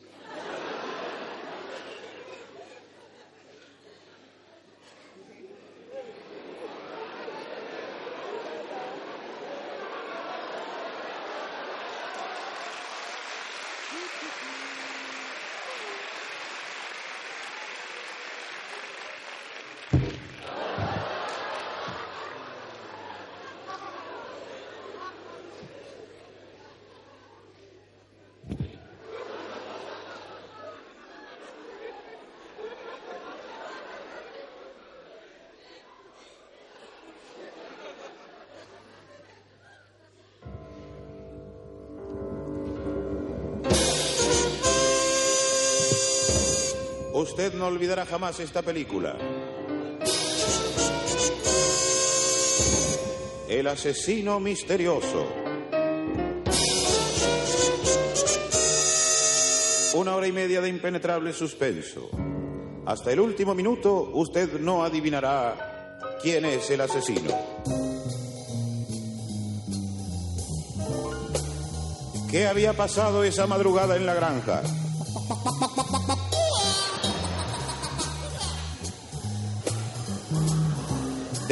[47.33, 49.17] Usted no olvidará jamás esta película.
[53.49, 55.25] El asesino misterioso.
[59.95, 62.07] Una hora y media de impenetrable suspenso.
[62.85, 67.31] Hasta el último minuto usted no adivinará quién es el asesino.
[72.29, 74.61] ¿Qué había pasado esa madrugada en la granja?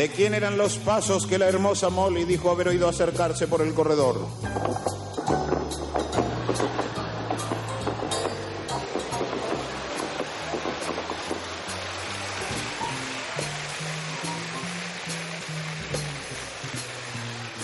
[0.02, 3.76] ¿De quién eran los pasos que la hermosa Molly dijo haber oído acercarse por el
[3.76, 4.26] corredor?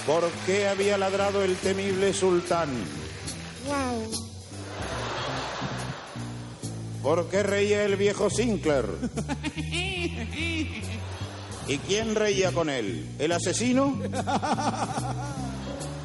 [0.05, 2.69] ¿Por qué había ladrado el temible sultán?
[7.01, 8.85] ¿Por qué reía el viejo Sinclair?
[11.68, 13.09] ¿Y quién reía con él?
[13.20, 13.99] ¿El asesino?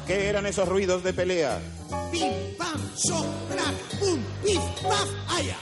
[0.07, 1.61] ¿Qué eran esos ruidos de pelea?
[2.11, 5.57] Pim, pam, so, crack, pum, pif, paf, aya.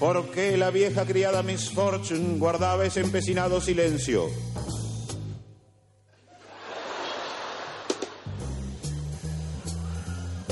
[0.00, 4.30] ¿Por qué la vieja criada Miss Fortune guardaba ese empecinado silencio?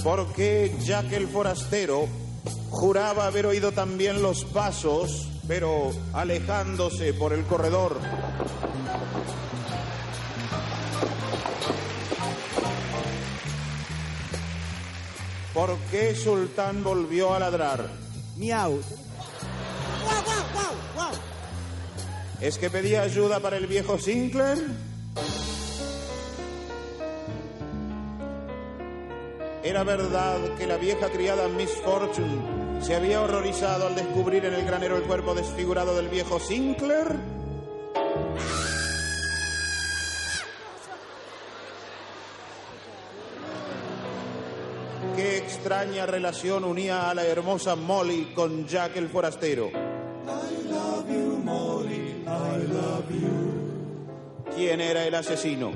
[0.03, 2.07] ¿Por qué Jack el forastero
[2.69, 7.99] juraba haber oído también los pasos, pero alejándose por el corredor?
[15.53, 17.89] ¿Por qué Sultán volvió a ladrar?
[18.37, 18.81] Miau.
[22.41, 24.67] ¿Es que pedía ayuda para el viejo Sinclair?
[29.63, 34.67] ¿Era verdad que la vieja criada Miss Fortune se había horrorizado al descubrir en el
[34.67, 37.17] granero el cuerpo desfigurado del viejo Sinclair?
[45.17, 49.71] ¿Qué extraña relación unía a la hermosa Molly con Jack el forastero?
[54.55, 55.71] ¿Quién era el asesino?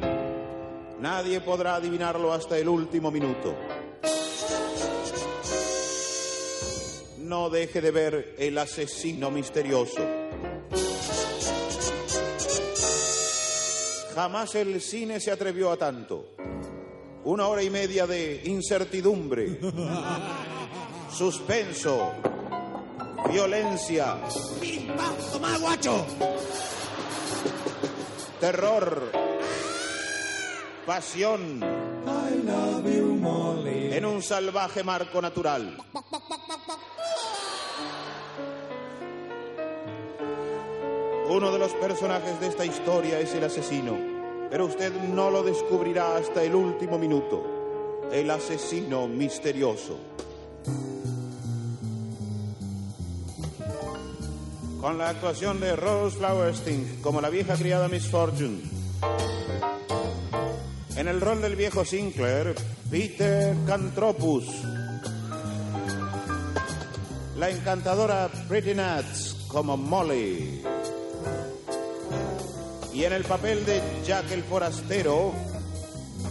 [1.00, 3.54] Nadie podrá adivinarlo hasta el último minuto.
[7.28, 10.00] No deje de ver el asesino misterioso.
[14.14, 16.30] Jamás el cine se atrevió a tanto.
[17.24, 19.60] Una hora y media de incertidumbre,
[21.12, 22.14] suspenso,
[23.30, 24.16] violencia,
[25.30, 26.06] toma, guacho.
[28.40, 29.12] terror,
[30.86, 31.62] pasión
[33.92, 35.76] en un salvaje marco natural.
[41.30, 43.96] Uno de los personajes de esta historia es el asesino,
[44.50, 48.08] pero usted no lo descubrirá hasta el último minuto.
[48.10, 49.98] El asesino misterioso.
[54.80, 58.62] Con la actuación de Rose Flowerstein como la vieja criada Miss Fortune.
[60.96, 62.54] En el rol del viejo Sinclair,
[62.90, 64.46] Peter Cantropus.
[67.38, 70.62] La encantadora Pretty Nuts como Molly.
[72.92, 75.32] Y en el papel de Jack el forastero,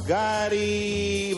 [0.06, 1.38] Garibaldi.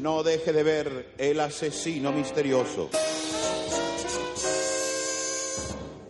[0.00, 2.88] no deje de ver El asesino misterioso.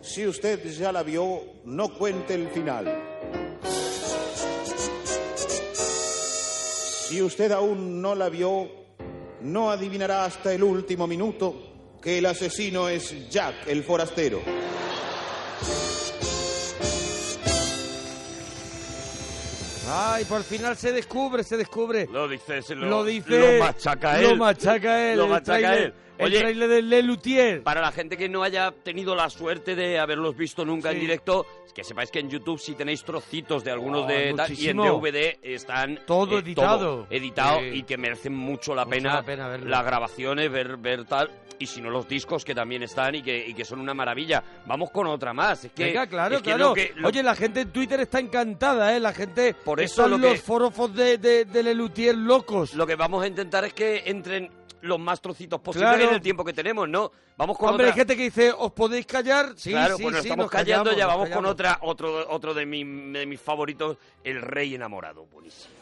[0.01, 3.50] Si usted ya la vio, no cuente el final.
[7.11, 8.69] Si usted aún no la vio,
[9.41, 14.39] no adivinará hasta el último minuto que el asesino es Jack el forastero.
[19.93, 22.07] Ay, por final se descubre, se descubre.
[22.11, 23.29] Lo dice, se lo, Lo dice.
[23.57, 24.29] lo machaca él.
[24.29, 25.17] Lo machaca él.
[25.17, 26.27] Lo machaca tráiler- él.
[26.27, 27.63] El Oye, trailer de Le Luthier.
[27.63, 31.01] Para la gente que no haya tenido la suerte de haberlos visto nunca en Sí.
[31.01, 34.77] directo, que sepáis que en YouTube si tenéis trocitos de algunos Oh, de y en.
[34.77, 37.07] DVD están Todo eh, editado.
[37.09, 37.65] editado Sí.
[37.73, 41.29] y que merecen mucho la Mucho pena, la pena las grabaciones, ver, ver tal.
[41.59, 44.43] Y si no, los discos que también están y que, y que son una maravilla.
[44.65, 45.63] Vamos con otra más.
[45.65, 46.69] Es que, Venga, claro, es que claro.
[46.69, 48.99] lo que- lo- Oye, la gente en Twitter está encantada, ¿eh?
[48.99, 49.53] La gente...
[49.53, 52.73] Por eso lo los forofos de, de, de Le Luthier locos.
[52.73, 54.49] Lo que vamos a intentar es que entren
[54.81, 56.09] los más trocitos posibles Claro.
[56.09, 57.11] en el tiempo que tenemos, ¿no?
[57.37, 57.93] Vamos con Hombre, otra...
[57.93, 59.53] hay gente que dice, ¿os podéis callar?
[59.55, 62.29] Sí, claro, sí, pues nos sí, estamos nos callando, callamos, ya vamos con otra, otro,
[62.29, 65.25] otro de, mi- de mis favoritos, El Rey Enamorado.
[65.25, 65.73] Buenísimo.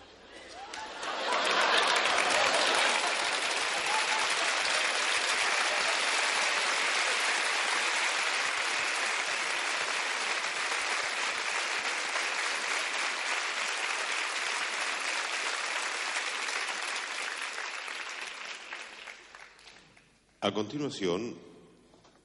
[20.49, 21.35] A continuación,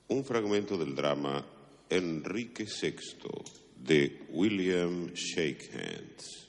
[0.09, 1.45] un fragmento del drama
[1.91, 2.97] Enrique VI
[3.77, 6.49] de William Shakehands.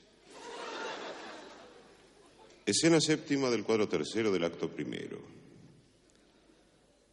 [2.64, 5.20] Escena séptima del cuadro tercero del acto primero.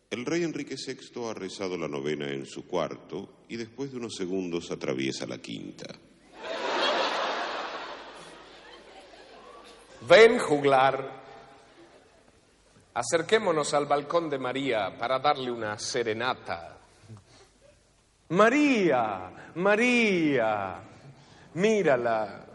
[0.09, 4.16] El rey Enrique VI ha rezado la novena en su cuarto y después de unos
[4.16, 5.93] segundos atraviesa la quinta.
[10.07, 11.22] Ven, juglar.
[12.96, 16.78] Acerquémonos al balcón de María para darle una serenata.
[18.30, 20.80] María, María,
[21.56, 22.46] mírala.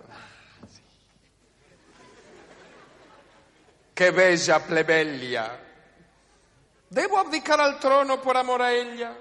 [3.94, 5.58] Qué bella plebeya.
[6.88, 9.16] ¿Debo abdicar al trono por amor a ella?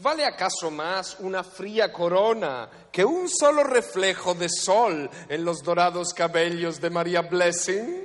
[0.00, 6.12] ¿Vale acaso más una fría corona que un solo reflejo de sol en los dorados
[6.12, 8.04] cabellos de María Blessing?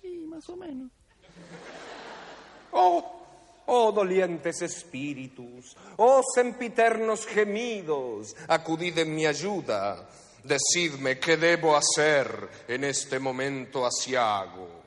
[0.00, 0.90] Sí, más o menos.
[2.72, 3.20] Oh,
[3.66, 10.08] oh dolientes espíritus, oh sempiternos gemidos, acudid en mi ayuda.
[10.42, 14.80] Decidme qué debo hacer en este momento asiago.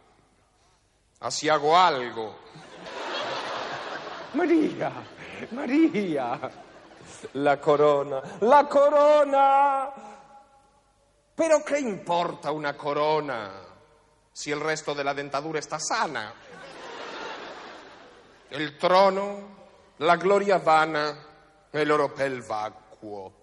[1.20, 2.36] Asiago algo.
[4.34, 4.92] María,
[5.52, 6.40] María.
[7.34, 9.90] La corona, la corona.
[11.36, 13.52] Pero ¿qué importa una corona
[14.32, 16.34] si el resto de la dentadura está sana?
[18.54, 19.40] El trono,
[19.98, 21.18] la gloria vana,
[21.72, 23.34] el oropel vacuo.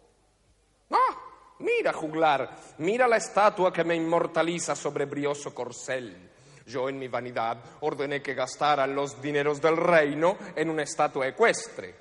[0.88, 1.16] Ah,
[1.58, 6.30] mira, juglar, mira la estatua que me inmortaliza sobre brioso corcel.
[6.64, 11.92] Yo en mi vanidad ordené que gastaran los dineros del reino en una estatua ecuestre.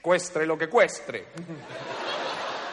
[0.00, 1.26] Cuestre lo que cuestre.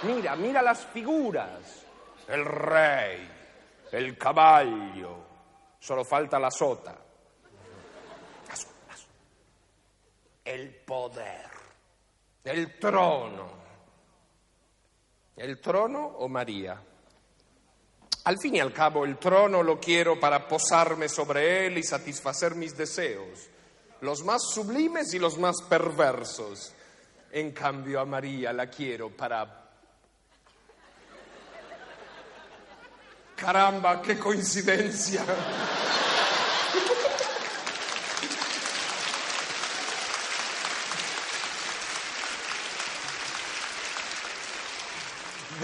[0.04, 1.84] Mira, mira las figuras.
[2.28, 3.28] El rey,
[3.94, 5.26] el caballo.
[5.80, 7.05] Solo falta la sota.
[10.46, 11.50] El poder.
[12.44, 13.66] El trono.
[15.36, 16.80] ¿El trono o María?
[18.26, 22.56] Al fin y al cabo, el trono lo quiero para posarme sobre él y satisfacer
[22.56, 23.50] mis deseos,
[24.02, 26.74] los más sublimes y los más perversos.
[27.32, 29.64] En cambio, a María la quiero para...
[33.36, 35.26] Caramba, qué coincidencia.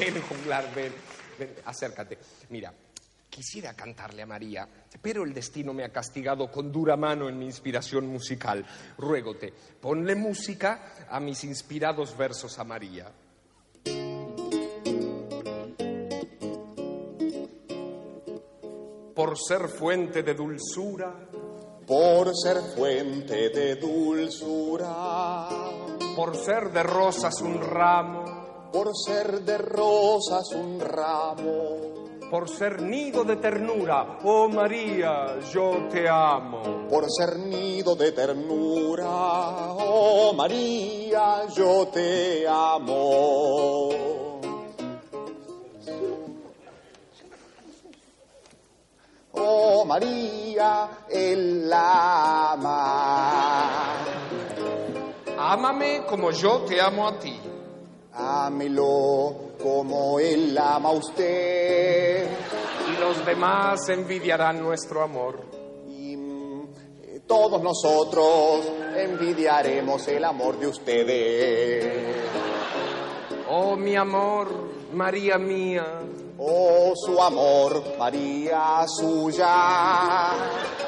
[0.01, 0.91] Ven, juglar, ven,
[1.37, 2.17] ven, acércate.
[2.49, 2.73] Mira,
[3.29, 4.67] quisiera cantarle a María,
[4.99, 8.65] pero el destino me ha castigado con dura mano en mi inspiración musical.
[8.97, 13.11] Ruégote, ponle música a mis inspirados versos a María.
[19.13, 21.13] Por ser fuente de dulzura,
[21.85, 25.47] por ser fuente de dulzura,
[26.15, 28.40] por ser de rosas un ramo,
[28.71, 36.07] por ser de rosas un ramo, por ser nido de ternura, oh María, yo te
[36.07, 36.87] amo.
[36.89, 43.89] por ser nido de ternura, oh María, yo te amo.
[49.33, 53.91] oh María, él la ama.
[55.37, 57.37] Ámame como yo te amo a ti.
[58.13, 62.27] Ámelo como él ama a usted.
[62.89, 65.39] Y los demás envidiarán nuestro amor.
[65.87, 66.67] Y mm,
[67.25, 72.15] todos nosotros envidiaremos el amor de ustedes.
[73.49, 74.47] Oh, mi amor,
[74.93, 75.85] María mía.
[76.37, 80.31] Oh, su amor, María suya.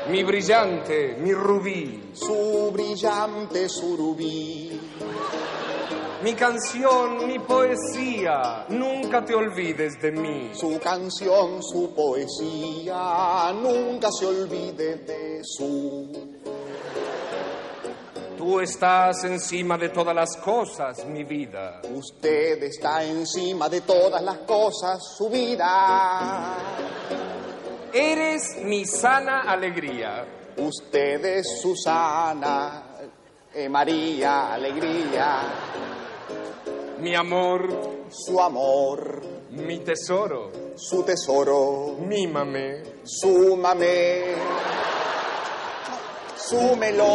[0.10, 2.10] Mi brillante, mi rubí.
[2.14, 4.93] Su brillante surubí.
[6.24, 10.52] Mi canción, mi poesía, nunca te olvides de mí.
[10.54, 16.40] Su canción, su poesía, nunca se olvide de su.
[18.38, 21.82] Tú estás encima de todas las cosas, mi vida.
[21.94, 26.56] Usted está encima de todas las cosas, su vida.
[27.92, 30.26] Eres mi sana alegría.
[30.56, 32.84] Usted es Susana,
[33.54, 36.03] eh, María, alegría.
[37.04, 44.36] Mi amor, su amor, mi tesoro, su tesoro, mímame, súmame,
[46.38, 47.06] súmelo.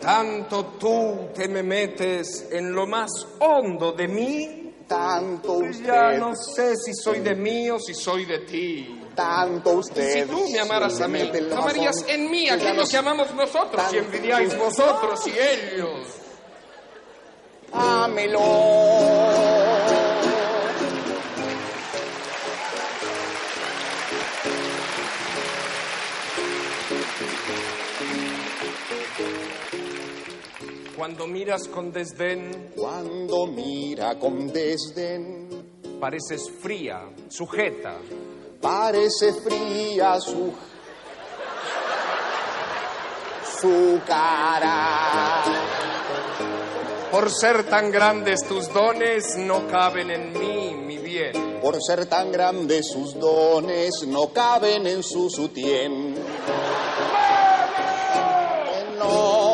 [0.00, 4.61] Tanto tú te me metes en lo más hondo de mí,
[4.92, 5.86] tanto usted.
[5.86, 9.00] Ya no sé si soy de mí o si soy de ti.
[9.14, 10.24] Tanto usted.
[10.24, 11.20] Si tú me amaras a mí,
[11.56, 16.06] amarías en mí aquello que amamos nosotros y envidiáis vosotros y ellos.
[17.72, 19.21] Ámelo.
[31.02, 35.48] Cuando miras con desdén, Cuando mira con desdén,
[35.98, 37.96] pareces fría, sujeta.
[38.60, 40.52] parece fría su
[43.60, 45.42] su cara.
[47.10, 51.58] Por ser tan grandes tus dones, no caben en mí, mi bien.
[51.60, 56.14] Por ser tan grandes sus dones, no caben en su sutién.
[59.00, 59.51] No, no,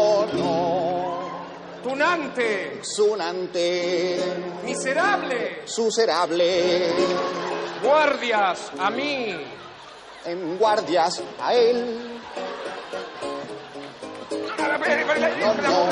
[1.99, 4.17] Tunante, sunante,
[4.63, 6.93] miserable, suserable,
[7.83, 9.37] guardias, a mí.
[10.25, 12.21] en guardias a él.
[15.41, 15.89] No, no.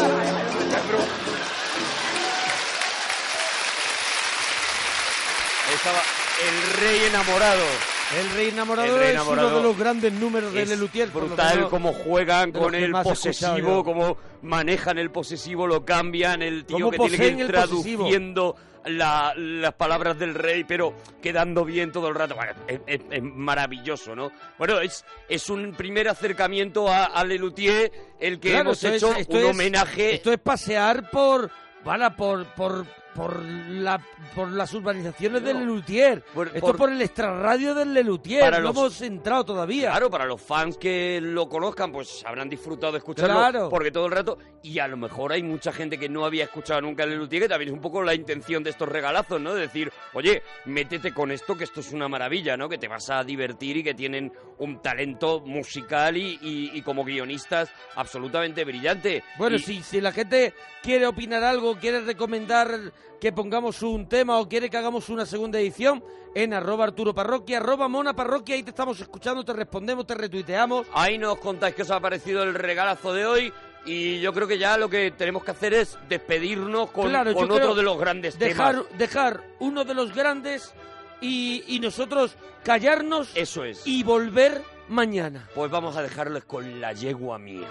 [5.74, 6.02] Estaba
[6.40, 7.95] el rey enamorado.
[8.14, 11.09] El rey enamorado, El rey es uno de los grandes números de Lelutier.
[11.11, 16.90] brutal no- cómo juegan con el posesivo, cómo manejan el posesivo, lo cambian, el tío
[16.90, 18.54] que tiene que ir traduciendo
[18.84, 22.36] la- las palabras del rey, pero quedando bien todo el rato.
[22.36, 24.30] Bueno, es, es- es maravilloso, ¿no?
[24.59, 27.90] Bueno, es, es un primer acercamiento a, a Lelutier,
[28.20, 30.14] el que Claro, hemos hecho un homenaje.
[30.14, 31.50] Esto es pasear por,
[31.82, 32.86] para, por, por,
[33.16, 34.00] por, la,
[34.34, 36.22] por las urbanizaciones del Lelutier.
[36.34, 38.40] Por- esto por- por el extrarradio del Lelutier.
[38.42, 39.90] Para no los- hemos entrado todavía.
[39.90, 43.68] Claro, para los fans que lo conozcan, pues habrán disfrutado de escucharlo Claro.
[43.70, 44.38] porque todo el rato.
[44.62, 47.48] Y a lo mejor hay mucha gente que no había escuchado nunca el Lelutier, que
[47.48, 49.54] también es un poco la intención de estos regalazos, ¿no?
[49.54, 52.68] De decir, oye, métete con esto, que esto es una maravilla, ¿no?
[52.68, 57.04] Que te vas a divertir y que tienen un talento musical y, y- y como
[57.04, 59.22] guionistas absolutamente brillante.
[59.38, 64.38] Bueno, Y- si, si la gente quiere opinar algo, quiere recomendar que pongamos un tema
[64.38, 66.02] o quiere que hagamos una segunda edición,
[66.34, 70.86] en arroba Arturo Parroquia, arroba Mona Parroquia, ahí te estamos escuchando, te respondemos, te retuiteamos.
[70.92, 73.52] Ahí nos contáis qué os ha parecido el regalazo de hoy.
[73.86, 77.50] Y yo creo que ya lo que tenemos que hacer es despedirnos con, Claro, con
[77.50, 78.98] otro de los grandes dejar, temas.
[78.98, 80.74] Dejar uno de los grandes
[81.20, 83.86] y, y nosotros callarnos Eso es.
[83.86, 85.48] y volver mañana.
[85.54, 87.68] Pues vamos a dejarles con la yegua mía.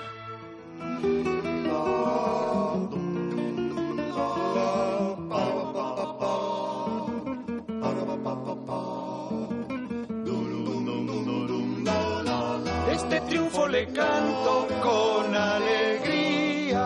[13.76, 16.80] Le canto con alegría,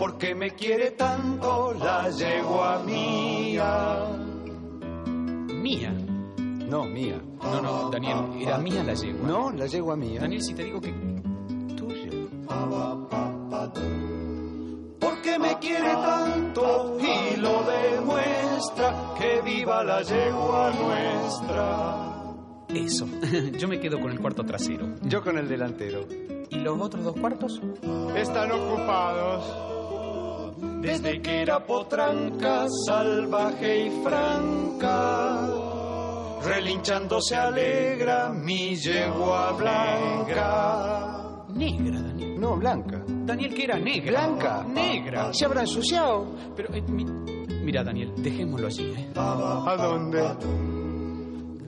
[0.00, 3.98] porque me quiere tanto la yegua mía.
[5.46, 5.92] Mía.
[6.68, 7.22] No, mía.
[7.40, 9.28] No, no, Daniel, era mía la yegua.
[9.28, 10.20] No, la yegua mía.
[10.20, 10.92] Daniel, si te digo que...
[11.76, 12.10] Tuya.
[14.98, 22.19] Porque me quiere tanto y lo demuestra, que viva la yegua nuestra.
[22.74, 23.06] Eso.
[23.58, 24.88] Yo me quedo con el cuarto trasero.
[25.02, 26.06] Yo con el delantero.
[26.50, 27.60] ¿Y los otros dos cuartos?
[28.16, 29.66] Están ocupados.
[30.82, 35.48] Desde que era potranca, salvaje y franca,
[36.44, 41.44] relinchando se alegra mi yegua blanca.
[41.54, 42.40] Negra, Daniel.
[42.40, 43.02] No, blanca.
[43.06, 44.26] Daniel, que era negra.
[44.26, 44.64] Blanca.
[44.68, 45.32] Negra.
[45.34, 46.26] Se habrá ensuciado.
[46.56, 49.10] Pero, eh, mi- mira, Daniel, dejémoslo allí, ¿eh?
[49.16, 50.22] ¿A dónde?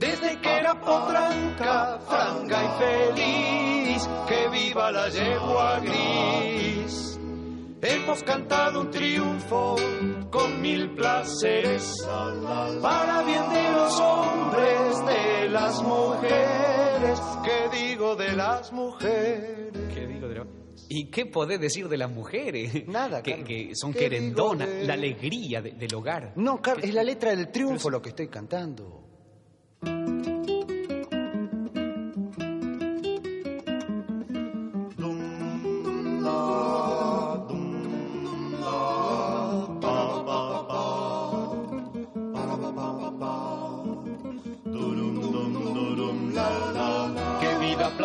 [0.03, 7.19] Desde que era potranca, franga y feliz, que viva la yegua gris.
[7.81, 9.75] Hemos cantado un triunfo
[10.29, 12.05] con mil placeres,
[12.81, 19.71] para bien de los hombres, de las mujeres, ¿qué digo de las mujeres?
[19.93, 20.47] ¿Qué digo de la-
[20.89, 22.87] ¿Y qué podés decir de las mujeres?
[22.87, 26.33] Nada, que, que son ¿Qué querendonas, de- la alegría de- del hogar.
[26.35, 29.02] No, Carlos, es la letra del triunfo lo que estoy cantando.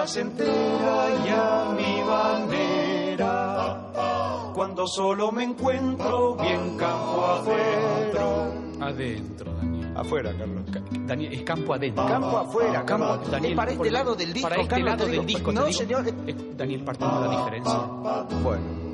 [0.08, 3.20] Placentera y a mi manera.
[4.54, 8.50] Cuando solo me encuentro bien campo afuera.
[8.80, 9.94] Adentro, Daniel.
[9.96, 10.62] Afuera, Carlos.
[11.06, 12.06] Daniel, es campo adentro.
[12.06, 13.30] Campo afuera, Campo, Carlos.
[13.30, 16.08] Daniel, para este lado del disco, Para este Carlos, lado del disco, No, señor.
[16.08, 17.78] Eh, Daniel, partimos la diferencia.
[18.42, 18.88] Bueno.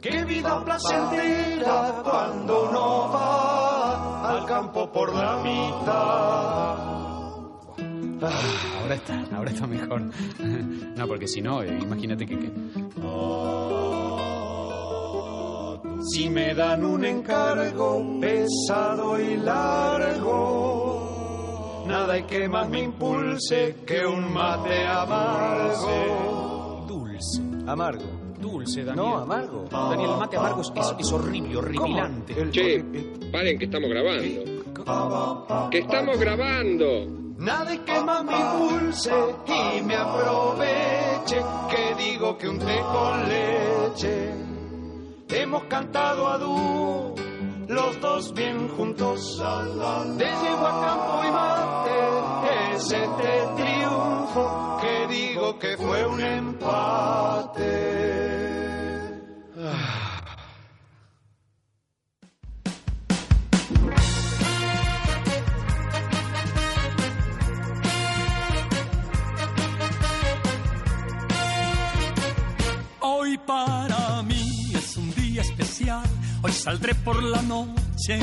[0.00, 7.13] Qué vida placentera cuando uno va al campo por la mitad.
[8.22, 8.40] Ah,
[8.82, 10.02] ahora está, ahora está mejor.
[10.96, 12.38] No, porque si no, eh, imagínate que...
[12.38, 12.52] que-
[16.12, 21.02] Si me dan un encargo pesado y largo,
[21.88, 26.84] nada hay que más me impulse que un mate amargo.
[26.86, 27.40] Dulce.
[27.66, 28.04] Amargo.
[28.38, 29.04] Dulce, Daniel.
[29.06, 29.64] No, amargo.
[29.70, 32.50] Daniel, el mate amargo es, es- es horrible, horripilante.
[32.50, 32.84] Che,
[33.32, 35.70] paren que estamos grabando.
[35.70, 37.23] ¡Que estamos grabando!
[37.44, 39.12] Nada hay que más me impulse
[39.46, 44.34] y me aproveche, que digo que un té con leche.
[45.28, 47.14] Hemos cantado a dúo,
[47.68, 55.58] los dos bien juntos, de yegua a campo y mate, es este triunfo, que digo
[55.58, 57.74] que fue un empate.
[59.58, 60.03] Hoy
[73.46, 76.04] para mí es un día especial,
[76.42, 78.18] hoy saldré por la noche.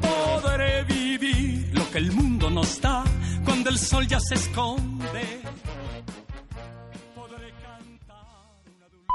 [0.00, 3.04] Podré vivir lo que el mundo nos da
[3.44, 5.40] cuando el sol ya se esconde.
[7.14, 9.06] Podré cantar una dulce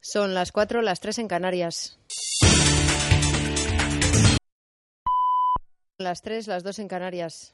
[0.00, 1.98] Son las 4, las 3 en Canarias.
[5.98, 7.52] Las 3, las 2 en Canarias.